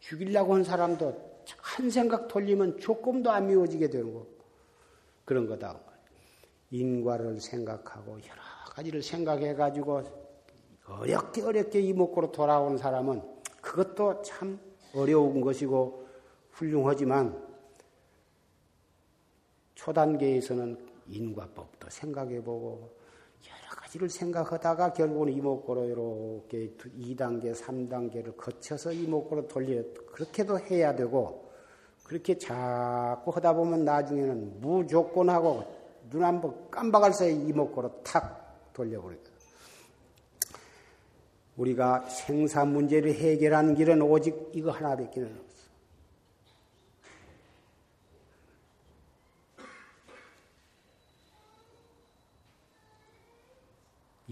죽이려고 0.00 0.54
한 0.54 0.64
사람도 0.64 1.33
한 1.58 1.90
생각 1.90 2.28
돌리면 2.28 2.78
조금도 2.78 3.30
안 3.30 3.46
미워지게 3.46 3.90
되는 3.90 4.12
거. 4.12 4.26
그런 5.24 5.46
거다. 5.46 5.78
인과를 6.70 7.40
생각하고 7.40 8.12
여러 8.12 8.42
가지를 8.70 9.02
생각해 9.02 9.54
가지고 9.54 10.02
어렵게 10.86 11.42
어렵게 11.42 11.80
이목구로 11.80 12.32
돌아오는 12.32 12.76
사람은 12.76 13.22
그것도 13.60 14.22
참 14.22 14.58
어려운 14.94 15.40
것이고 15.40 16.06
훌륭하지만 16.50 17.42
초단계에서는 19.74 20.78
인과법도 21.08 21.90
생각해 21.90 22.42
보고 22.42 22.90
여러 22.90 22.93
가지를 23.94 24.10
생각하다가 24.10 24.92
결국은 24.92 25.32
이목구로 25.32 25.84
이렇게 25.84 26.74
2단계, 26.98 27.54
3단계를 27.54 28.36
거쳐서 28.36 28.92
이목구로 28.92 29.48
돌려 29.48 29.82
그렇게도 30.12 30.58
해야 30.60 30.94
되고 30.94 31.50
그렇게 32.04 32.36
자꾸 32.36 33.30
하다 33.30 33.54
보면 33.54 33.84
나중에는 33.84 34.60
무조건하고 34.60 35.64
눈 36.10 36.22
한 36.22 36.40
번 36.40 36.70
깜박할 36.70 37.12
사이 37.12 37.34
이목구로 37.34 38.02
탁 38.02 38.72
돌려버립니다. 38.72 39.30
우리가 41.56 42.00
생사 42.08 42.64
문제를 42.64 43.14
해결하는 43.14 43.74
길은 43.74 44.02
오직 44.02 44.50
이거 44.54 44.70
하나밖에 44.70 45.22
없어. 45.22 45.43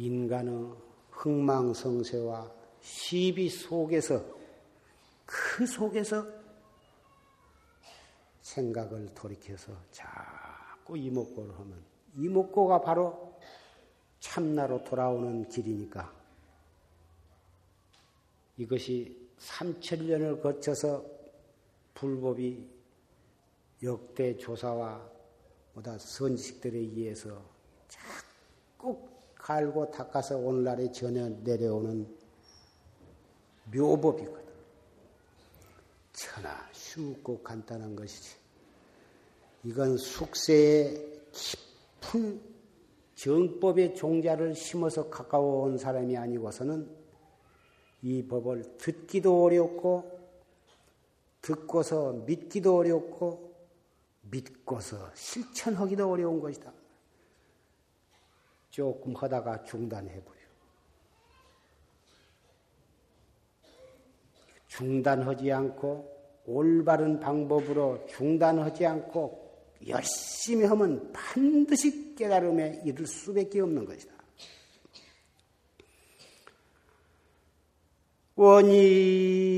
인간의 0.02 0.74
흥망성쇠와 1.10 2.52
시비 2.80 3.48
속에서 3.48 4.20
그 5.24 5.64
속에서 5.64 6.26
생각을 8.40 9.14
돌이켜서 9.14 9.72
자꾸 9.92 10.98
이목고를 10.98 11.54
하면 11.54 11.84
이목고가 12.16 12.80
바로 12.80 13.38
참나로 14.18 14.82
돌아오는 14.82 15.48
길이니까 15.48 16.12
이것이 18.56 19.30
3천년을 19.38 20.42
거쳐서 20.42 21.04
불법이 21.94 22.68
역대 23.84 24.36
조사와 24.36 25.08
보다 25.74 25.96
선지식들에 25.96 26.76
의해서 26.76 27.40
자꾸 27.88 28.31
갈고 29.42 29.90
닦아서 29.90 30.38
오늘날에 30.38 30.92
전혀 30.92 31.28
내려오는 31.28 32.06
묘법이거든. 33.74 34.52
천하 36.12 36.68
쉽고 36.72 37.42
간단한 37.42 37.96
것이지. 37.96 38.36
이건 39.64 39.96
숙세의 39.96 41.22
깊은 41.32 42.40
정법의 43.16 43.94
종자를 43.94 44.54
심어서 44.54 45.10
가까워 45.10 45.64
온 45.64 45.76
사람이 45.76 46.16
아니고서는 46.16 46.88
이 48.02 48.26
법을 48.26 48.78
듣기도 48.78 49.42
어렵고 49.44 50.20
듣고서 51.40 52.12
믿기도 52.12 52.76
어렵고 52.76 53.52
믿고서 54.22 55.10
실천하기도 55.14 56.08
어려운 56.08 56.40
것이다. 56.40 56.72
조금 58.72 59.14
하다가 59.14 59.64
중단해버려. 59.64 60.40
중단하지 64.66 65.52
않고 65.52 66.10
올바른 66.46 67.20
방법으로 67.20 68.06
중단하지 68.06 68.86
않고 68.86 69.66
열심히 69.86 70.64
하면 70.64 71.12
반드시 71.12 72.14
깨달음에 72.14 72.80
이를 72.86 73.06
수밖에 73.06 73.60
없는 73.60 73.84
것이다. 73.84 74.14
원이 78.34 79.52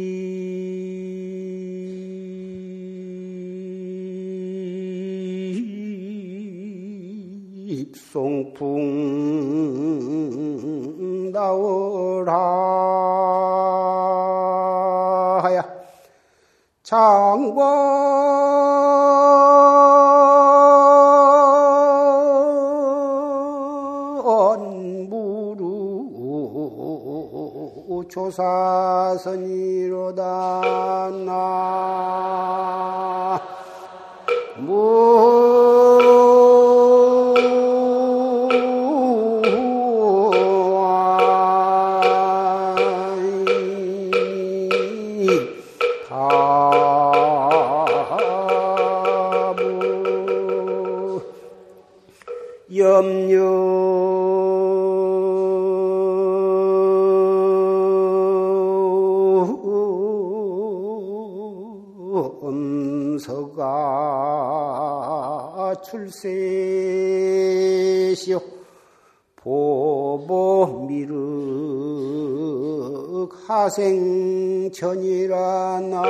송풍 8.14 9.03
하야. 15.42 15.62
장관 16.82 17.64
무루 25.08 25.64
조사선이로다. 28.08 30.22
나 31.26 32.13
하생전이라 73.64 75.36
나 75.90 76.02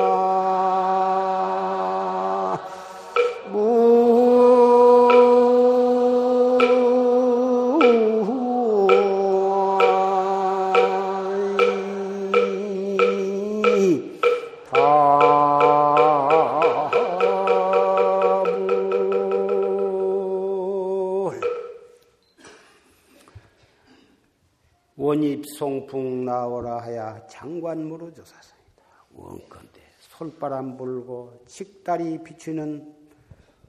장관무로 28.24 28.24
조사서이다. 28.24 28.82
원건대 29.12 29.80
솔바람 30.00 30.76
불고 30.76 31.44
칙달이 31.46 32.22
비추는 32.24 32.94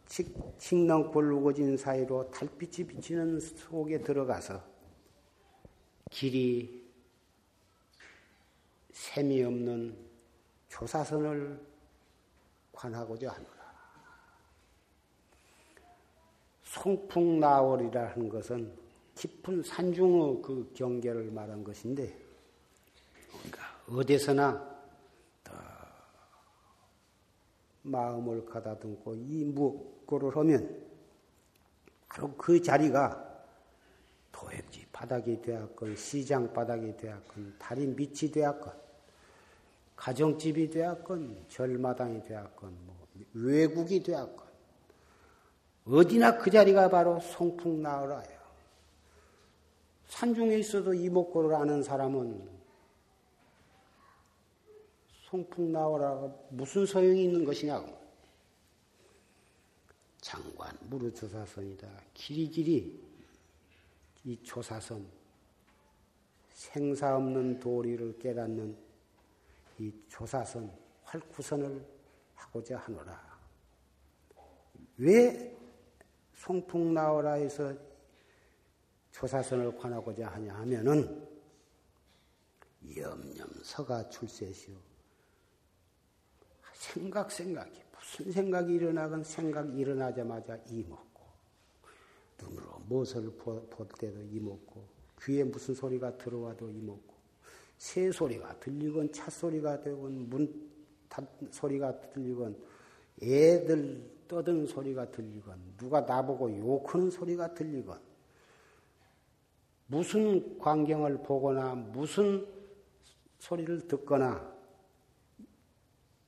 칙, 0.07 0.35
칙렁골 0.59 1.33
우거진 1.33 1.77
사이로 1.77 2.29
달빛이 2.31 2.87
비치는 2.87 3.39
속에 3.39 4.01
들어가서 4.01 4.63
길이 6.11 6.85
셈이 8.91 9.43
없는 9.43 9.97
조사선을 10.69 11.59
관하고자 12.71 13.31
하노라. 13.31 13.55
송풍 16.63 17.39
나월이라 17.39 18.11
하는 18.11 18.29
것은 18.29 18.77
깊은 19.15 19.63
산중의 19.63 20.41
그 20.41 20.71
경계를 20.75 21.31
말한 21.31 21.63
것인데, 21.63 22.17
그러니까 23.29 23.74
어디서나 23.87 24.75
마음을 27.83 28.45
가다듬고 28.45 29.15
이 29.15 29.45
무엇고를 29.45 30.35
하면 30.37 30.85
바로 32.09 32.33
그 32.35 32.61
자리가 32.61 33.23
도액지 34.31 34.87
바닥이 34.91 35.41
되었건 35.41 35.95
시장 35.95 36.51
바닥이 36.51 36.97
되었건 36.97 37.55
달이 37.59 37.87
밑이 37.87 38.31
되었건 38.31 38.73
가정집이 39.95 40.69
되었건 40.71 41.45
절마당이 41.47 42.23
되었건 42.23 42.77
뭐 42.85 43.07
외국이 43.33 44.01
되었건 44.01 44.45
어디나 45.87 46.37
그 46.37 46.49
자리가 46.49 46.89
바로 46.89 47.19
송풍 47.19 47.81
나으라요. 47.81 48.35
산중에 50.07 50.57
있어도 50.57 50.93
이목구를 50.93 51.53
아는 51.53 51.83
사람은 51.83 52.54
송풍 55.35 55.73
나오라 55.73 56.33
무슨 56.49 56.85
소용이 56.85 57.25
있는 57.25 57.43
것이냐고. 57.43 57.93
장관 60.21 60.77
무르 60.83 61.13
조사선이다. 61.13 61.87
길이 62.13 62.49
길이 62.49 63.03
이 64.23 64.41
조사선 64.41 65.05
생사 66.53 67.17
없는 67.17 67.59
도리를 67.59 68.17
깨닫는 68.17 68.77
이 69.79 69.91
조사선 70.07 70.71
활구선을 71.03 71.85
하고자 72.33 72.77
하노라. 72.79 73.39
왜 74.97 75.53
송풍 76.33 76.93
나오라 76.93 77.33
해서 77.33 77.73
조사선을 79.11 79.77
관하고자 79.77 80.29
하냐 80.29 80.55
하면은 80.55 81.27
염염서가 82.95 84.09
출세시오. 84.09 84.94
생각 86.75 87.31
생각이 87.31 87.81
무슨 87.91 88.31
생각이 88.31 88.73
일어나건 88.73 89.23
생각이 89.23 89.77
일어나자마자 89.77 90.57
이먹고 90.69 91.21
눈으로 92.41 92.81
무엇을 92.87 93.31
볼 93.31 93.87
때도 93.97 94.21
이먹고 94.21 94.83
귀에 95.23 95.43
무슨 95.43 95.73
소리가 95.73 96.17
들어와도 96.17 96.69
이먹고 96.69 97.15
새 97.77 98.11
소리가 98.11 98.59
들리건 98.59 99.11
차 99.11 99.29
소리가 99.29 99.81
되건 99.81 100.29
문 100.29 100.69
소리가 101.51 101.99
들리건 102.11 102.55
애들 103.21 104.15
떠드는 104.27 104.67
소리가 104.67 105.11
들리건 105.11 105.75
누가 105.77 106.01
나보고 106.01 106.57
욕하는 106.57 107.09
소리가 107.09 107.53
들리건 107.53 107.99
무슨 109.87 110.57
광경을 110.57 111.19
보거나 111.23 111.75
무슨 111.75 112.45
소리를 113.39 113.87
듣거나 113.87 114.54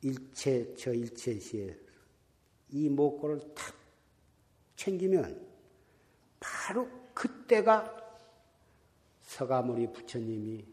일체 0.02 0.74
저 0.76 0.94
일체 0.94 1.40
시에 1.40 1.76
이 2.70 2.90
목걸을 2.90 3.40
탁 3.56 3.74
챙기면 4.76 5.46
바로 6.40 6.88
그때가 7.14 7.96
서가모니 9.22 9.92
부처님이 9.92 10.66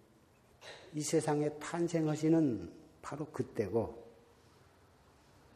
이 0.94 1.00
세상에 1.00 1.48
탄생하시는 1.58 2.70
바로 3.02 3.26
그때고 3.26 4.04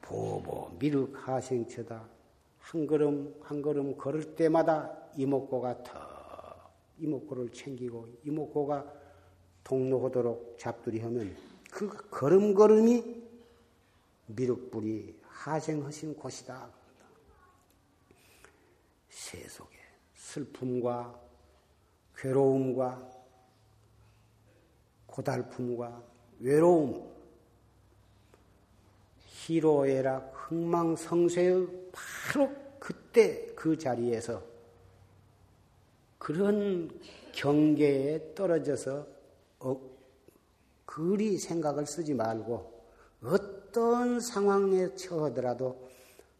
보보 0.02 0.70
미륵 0.78 1.14
하생처다. 1.28 2.08
한 2.58 2.86
걸음 2.86 3.34
한 3.42 3.62
걸음 3.62 3.96
걸을 3.96 4.34
때마다 4.34 4.94
이목고가 5.16 5.82
더 5.82 5.92
이목구를 6.98 7.50
챙기고 7.50 8.08
이목구가 8.24 8.92
동로하도록 9.64 10.56
잡두리 10.58 11.00
하면 11.00 11.34
그 11.70 11.88
걸음걸음이 12.10 13.17
미륵불이 14.28 15.18
하생하신 15.22 16.14
곳이다. 16.16 16.70
세속에 19.08 19.76
슬픔과 20.14 21.20
괴로움과 22.16 23.10
고달픔과 25.06 26.02
외로움, 26.40 27.10
희로애락, 29.24 30.32
흥망성쇠의 30.34 31.90
바로 31.92 32.54
그때 32.78 33.46
그 33.54 33.76
자리에서 33.76 34.42
그런 36.18 37.00
경계에 37.32 38.34
떨어져서 38.34 39.06
어, 39.60 39.80
그리 40.84 41.38
생각을 41.38 41.86
쓰지 41.86 42.14
말고 42.14 42.84
어 43.22 43.57
떤 43.72 44.20
상황에 44.20 44.94
처하더라도 44.94 45.88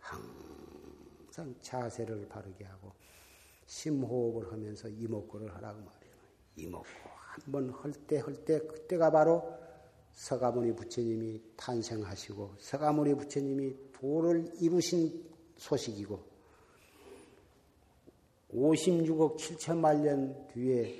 항상 0.00 1.54
자세를 1.60 2.28
바르게 2.28 2.64
하고 2.64 2.92
심호흡을 3.66 4.50
하면서 4.52 4.88
이목구를 4.88 5.54
하라고 5.56 5.80
말해요. 5.80 6.12
이목구 6.56 6.86
한번 7.44 7.70
할 7.70 7.92
때 8.06 8.18
할 8.18 8.44
때 8.44 8.58
그때가 8.60 9.10
바로 9.10 9.54
서가모니 10.12 10.74
부처님이 10.74 11.40
탄생하시고 11.56 12.54
서가모니 12.58 13.14
부처님이 13.14 13.76
도를 13.92 14.50
이루신 14.60 15.24
소식이고 15.56 16.20
56억 18.52 19.36
7천만 19.36 20.00
년 20.00 20.48
뒤에 20.48 20.98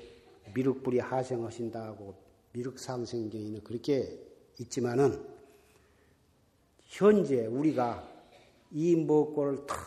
미륵불이 0.53 0.99
하생하신다고 0.99 2.15
미륵상생경에는 2.53 3.63
그렇게 3.63 4.25
있지만은 4.59 5.38
현재 6.89 7.45
우리가 7.45 8.03
이 8.71 8.95
먹고를 8.95 9.65
탁 9.67 9.77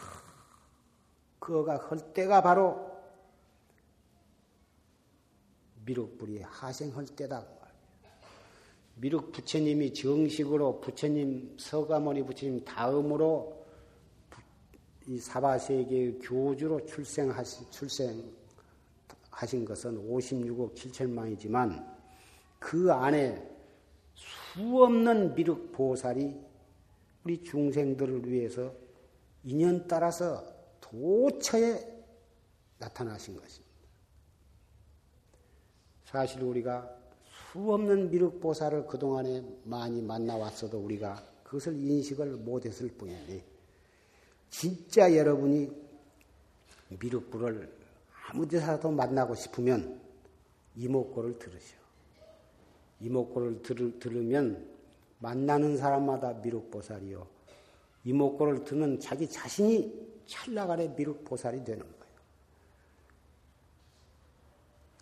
그어가 1.40 1.76
할 1.76 2.14
때가 2.14 2.40
바로 2.42 2.90
미륵불이 5.84 6.42
하생할 6.42 7.06
때다. 7.06 7.44
미륵 8.94 9.32
부처님이 9.32 9.92
정식으로 9.94 10.80
부처님 10.80 11.56
서가모니 11.58 12.24
부처님 12.24 12.64
다음으로 12.64 13.66
이 15.08 15.18
사바세계의 15.18 16.20
교주로 16.20 16.86
출생하신 16.86 17.68
출생하신 17.72 18.30
것은 19.66 20.08
56억 20.08 20.76
7천만이지만 20.76 21.84
그 22.60 22.92
안에 22.92 23.50
수없는 24.14 25.34
미륵 25.34 25.72
보살이 25.72 26.51
우리 27.24 27.42
중생들을 27.42 28.28
위해서 28.28 28.74
인연 29.44 29.86
따라서 29.86 30.44
도처에 30.80 31.92
나타나신 32.78 33.36
것입니다. 33.36 33.72
사실 36.04 36.42
우리가 36.42 36.94
수없는 37.52 38.10
미륵보살을 38.10 38.86
그동안에 38.86 39.42
많이 39.64 40.02
만나왔어도 40.02 40.78
우리가 40.78 41.22
그것을 41.44 41.74
인식을 41.74 42.36
못했을 42.36 42.88
뿐이니 42.88 43.42
진짜 44.50 45.14
여러분이 45.14 45.70
미륵불을 47.00 47.72
아무 48.28 48.46
데서라도 48.46 48.90
만나고 48.90 49.34
싶으면 49.34 50.00
이목고를 50.76 51.38
들으셔. 51.38 51.76
이목고를 53.00 53.62
들, 53.62 53.98
들으면 53.98 54.66
만나는 55.22 55.76
사람마다 55.76 56.32
미륵보살이요. 56.34 57.26
이목고를 58.04 58.64
듣는 58.64 58.98
자기 58.98 59.28
자신이 59.28 60.22
찰나간에 60.26 60.88
미륵보살이 60.88 61.62
되는 61.62 61.80
거예요. 61.80 62.14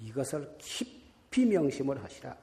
이것을 0.01 0.57
깊이 0.59 1.47
명심을 1.47 2.03
하시라. 2.05 2.37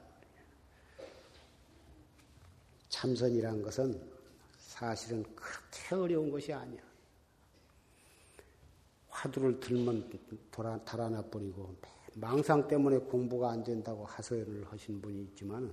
참선이란 2.88 3.62
것은 3.62 4.00
사실은 4.58 5.22
그렇게 5.36 5.94
어려운 5.94 6.30
것이 6.32 6.52
아니야. 6.52 6.82
화두를 9.08 9.60
들면 9.60 10.10
돌아, 10.50 10.76
달아나 10.84 11.22
버리고 11.22 11.76
망상 12.14 12.66
때문에 12.66 12.98
공부가 12.98 13.50
안 13.50 13.62
된다고 13.62 14.04
하소연을 14.04 14.66
하신 14.72 15.00
분이 15.00 15.22
있지만 15.22 15.72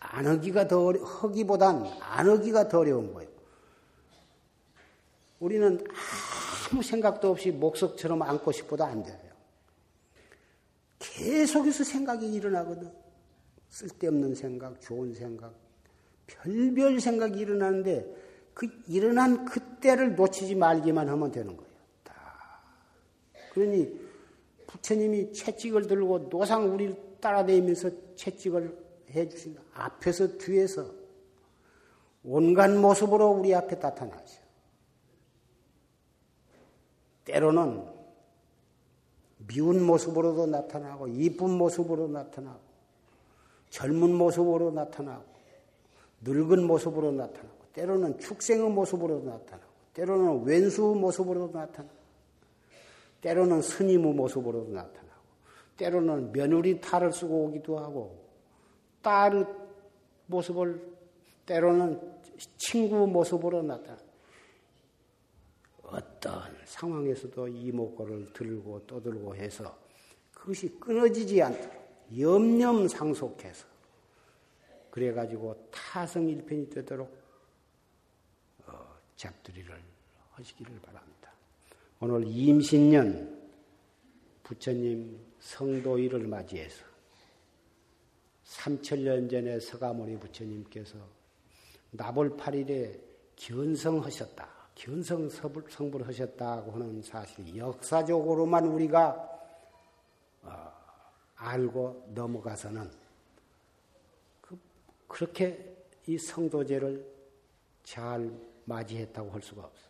안 0.00 0.26
하기가 0.26 0.68
더 0.68 0.86
어려, 0.86 1.04
하기보단 1.04 1.86
안 2.00 2.28
하기가 2.28 2.68
더 2.68 2.78
어려운 2.80 3.12
거예요. 3.12 3.30
우리는 5.40 5.84
아무 6.70 6.82
생각도 6.82 7.30
없이 7.30 7.50
목석처럼 7.50 8.22
안고 8.22 8.52
싶어도 8.52 8.84
안 8.84 9.02
돼요. 9.02 9.16
계속해서 10.98 11.84
생각이 11.84 12.32
일어나거든. 12.32 12.90
쓸데없는 13.68 14.34
생각, 14.34 14.80
좋은 14.80 15.14
생각, 15.14 15.54
별별 16.26 17.00
생각이 17.00 17.38
일어나는데 17.38 18.06
그 18.54 18.68
일어난 18.88 19.44
그때를 19.44 20.16
놓치지 20.16 20.54
말기만 20.54 21.08
하면 21.08 21.30
되는 21.30 21.56
거예요. 21.56 21.70
다. 22.02 22.62
그러니 23.52 24.08
부처님이 24.66 25.32
채찍을 25.32 25.86
들고 25.86 26.28
노상 26.28 26.72
우리를 26.72 26.96
따라다니면서 27.20 27.90
채찍을 28.16 28.87
해주신 29.10 29.58
앞에서 29.74 30.38
뒤에서 30.38 30.86
온갖 32.24 32.70
모습으로 32.70 33.30
우리 33.30 33.54
앞에 33.54 33.76
나타나죠. 33.76 34.42
때로는 37.24 37.84
미운 39.46 39.82
모습으로도 39.84 40.46
나타나고 40.46 41.08
이쁜 41.08 41.50
모습으로 41.50 42.08
나타나고 42.08 42.60
젊은 43.70 44.14
모습으로 44.14 44.70
나타나고 44.70 45.24
늙은 46.22 46.64
모습으로 46.64 47.12
나타나고 47.12 47.58
때로는 47.72 48.18
축생의 48.18 48.70
모습으로 48.70 49.20
나타나고 49.20 49.68
때로는 49.94 50.44
왼수 50.44 50.82
모습으로 50.82 51.50
나타나고 51.52 51.98
때로는 53.20 53.62
스님의 53.62 54.14
모습으로 54.14 54.68
나타나고 54.68 55.08
때로는 55.76 56.32
며느리 56.32 56.80
탈을 56.80 57.12
쓰고 57.12 57.44
오기도 57.44 57.78
하고 57.78 58.27
딸의 59.02 59.46
모습을 60.26 60.96
때로는 61.46 62.00
친구 62.56 63.06
모습으로 63.06 63.62
나타나고 63.62 64.08
어떤 65.82 66.42
상황에서도 66.64 67.48
이목구를 67.48 68.32
들고 68.32 68.86
떠들고 68.86 69.34
해서 69.34 69.76
그것이 70.34 70.68
끊어지지 70.78 71.42
않도록 71.42 71.78
염념 72.18 72.86
상속해서 72.86 73.66
그래가지고 74.90 75.68
타성일편이 75.70 76.70
되도록 76.70 77.16
어, 78.66 78.96
잡두리를 79.16 79.74
하시기를 80.32 80.80
바랍니다. 80.80 81.32
오늘 82.00 82.26
임신년 82.26 83.38
부처님 84.42 85.18
성도일을 85.40 86.26
맞이해서 86.26 86.87
3천년 88.48 89.30
전에 89.30 89.60
서가모니 89.60 90.18
부처님께서 90.18 90.96
나벌 91.90 92.36
8일에 92.36 92.98
견성하셨다. 93.36 94.48
견성 94.74 95.28
성불 95.28 96.06
하셨다고 96.06 96.72
하는 96.72 97.02
사실 97.02 97.56
역사적으로만 97.56 98.66
우리가 98.66 99.40
어, 100.42 100.72
알고 101.36 102.12
넘어가서는 102.14 102.90
그, 104.40 104.58
그렇게 105.06 105.76
이 106.06 106.16
성도제를 106.16 107.04
잘 107.82 108.30
맞이했다고 108.64 109.30
할 109.30 109.42
수가 109.42 109.64
없어. 109.64 109.88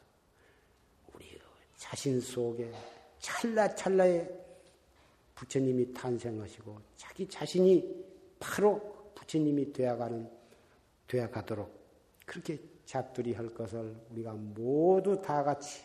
우리 1.14 1.38
자신 1.76 2.20
속에 2.20 2.72
찰나찰나에 3.20 4.28
부처님이 5.34 5.92
탄생하시고 5.92 6.80
자기 6.96 7.28
자신이 7.28 8.07
바로 8.38 9.12
부처님이 9.14 9.72
되어가는 9.72 10.30
되어가도록 11.06 11.78
그렇게 12.26 12.60
잡들이 12.84 13.34
할 13.34 13.48
것을 13.48 13.96
우리가 14.10 14.32
모두 14.32 15.20
다 15.20 15.42
같이 15.42 15.82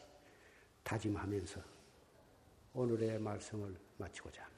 다짐하면서 0.83 1.61
오늘의 2.73 3.19
말씀을 3.19 3.75
마치고자 3.97 4.43
합니다. 4.43 4.53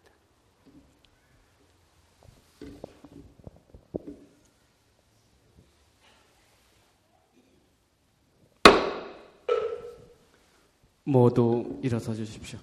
모두 11.03 11.79
일어서 11.83 12.13
주십시오. 12.13 12.59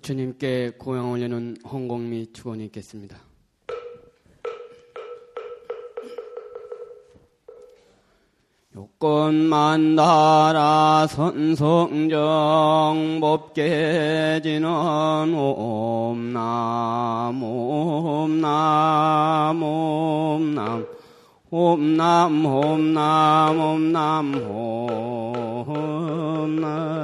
부처님께 0.00 0.72
고향 0.78 1.10
올려는 1.12 1.56
홍공 1.66 2.08
및 2.10 2.32
축원이 2.34 2.64
있겠습니다. 2.66 3.18
요건만 8.74 9.94
나라 9.96 11.06
선성정 11.08 12.18
법계지는 13.20 14.64
옴남 15.34 16.54
옴남 17.42 18.42
옴남 19.62 20.86
홈남 21.50 22.46
홈남 22.46 23.60
홈남 23.60 24.34
홈남 25.66 26.99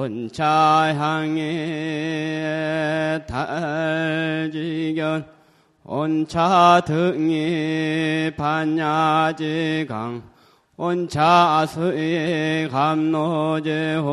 온차향에 0.00 1.42
달지견 3.28 5.26
온차 5.84 6.80
등이 6.86 8.32
반야지강 8.34 10.22
온차수의 10.78 12.70
감노제호 12.70 14.08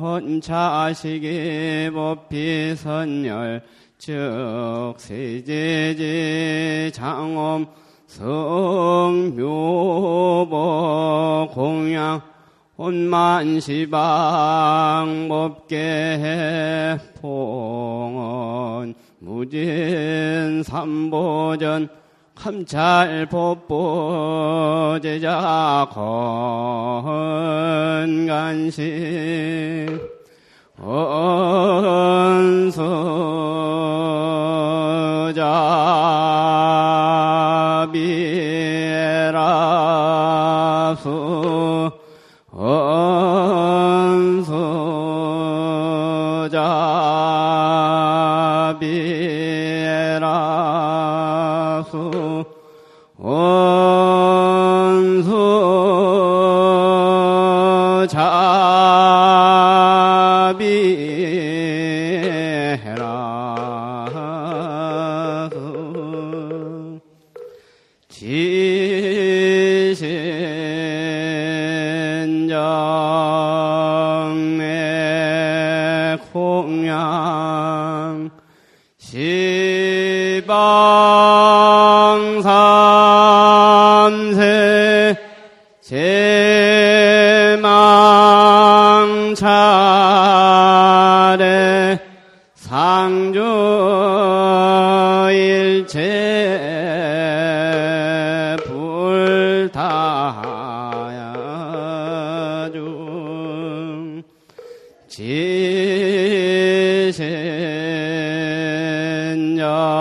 온차시기 0.00 1.90
법피선열 1.92 3.62
즉 3.98 4.94
세제지 4.96 6.92
장엄 6.94 7.66
성묘보 8.06 8.28
공양 11.52 12.22
온만시방 12.82 13.98
법계 15.28 16.96
봉헌 17.20 18.94
무진 19.18 20.62
삼보전 20.64 21.90
감찰법보 22.34 23.68
제자 25.02 25.86
건간식 25.90 26.08
언소자비라수 39.30 40.69
언 42.62 43.59
지신정 109.60 109.99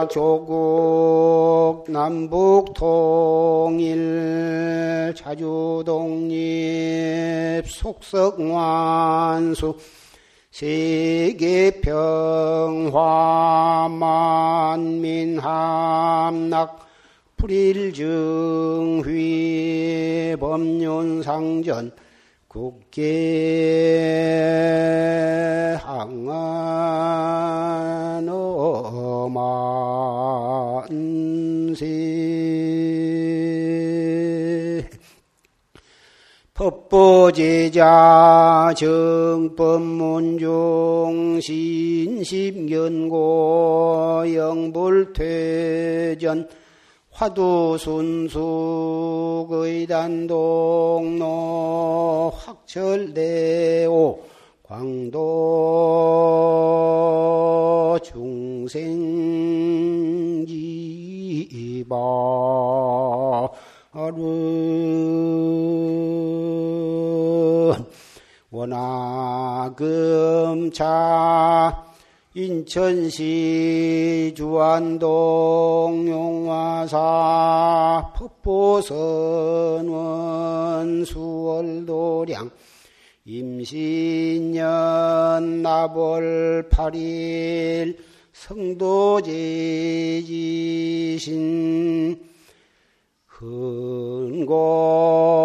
조국 0.09 1.85
남북 1.87 2.73
통일 2.73 5.13
자주 5.15 5.83
독립 5.85 7.67
속석 7.67 8.39
완수 8.39 9.77
세계 10.49 11.79
평화 11.81 13.87
만민 13.87 15.37
함락 15.37 16.87
불일증휘 17.37 18.07
법륜상전 20.39 21.91
국계 22.47 23.05
항안 25.83 28.27
어만 28.27 29.68
법보제자 36.89 38.73
정법문중 38.75 40.49
신심연고 41.39 43.13
영불퇴전 44.33 46.49
화두순수 47.11 48.39
의단동로 49.51 51.27
확철대오 52.35 54.23
광도 54.63 56.68
금차 69.79 71.85
인천시 72.33 74.33
주안동 74.35 76.05
용화사 76.05 78.11
폭포선원 78.17 78.97
수월도량 81.05 82.51
임신년 83.23 84.65
나벌 85.61 86.67
8일 86.69 87.95
성도제지신 88.33 89.29
흔공 93.25 95.38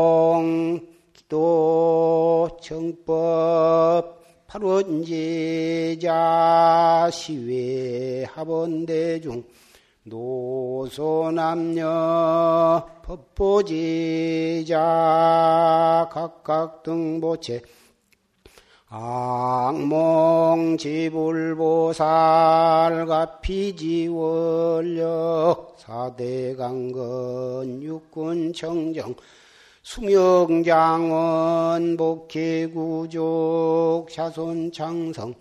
파론제자 4.54 6.06
시외 7.10 8.22
합원대중 8.22 9.42
노소남녀 10.04 11.82
법보제자 13.02 14.78
각각 16.12 16.84
등보체 16.84 17.62
악몽 18.86 20.76
지불보살 20.78 22.04
가피지원력 23.06 24.14
사대강건 25.78 27.82
육군청정 27.82 29.16
수명장원 29.84 31.96
복회구족 31.98 34.06
자손창성 34.10 35.34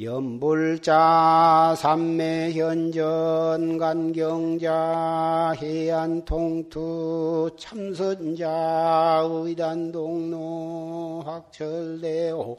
연불자 0.00 1.74
삼매현전 1.76 3.76
간경자 3.76 5.52
해안통투 5.60 7.50
참선자 7.58 9.22
의단동로 9.30 11.22
학철대호 11.26 12.58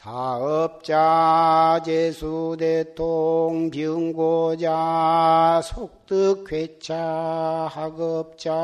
사업자 0.00 1.82
제수대통 1.84 3.70
병고자 3.72 5.60
속득회차 5.64 7.66
학업자 7.68 8.54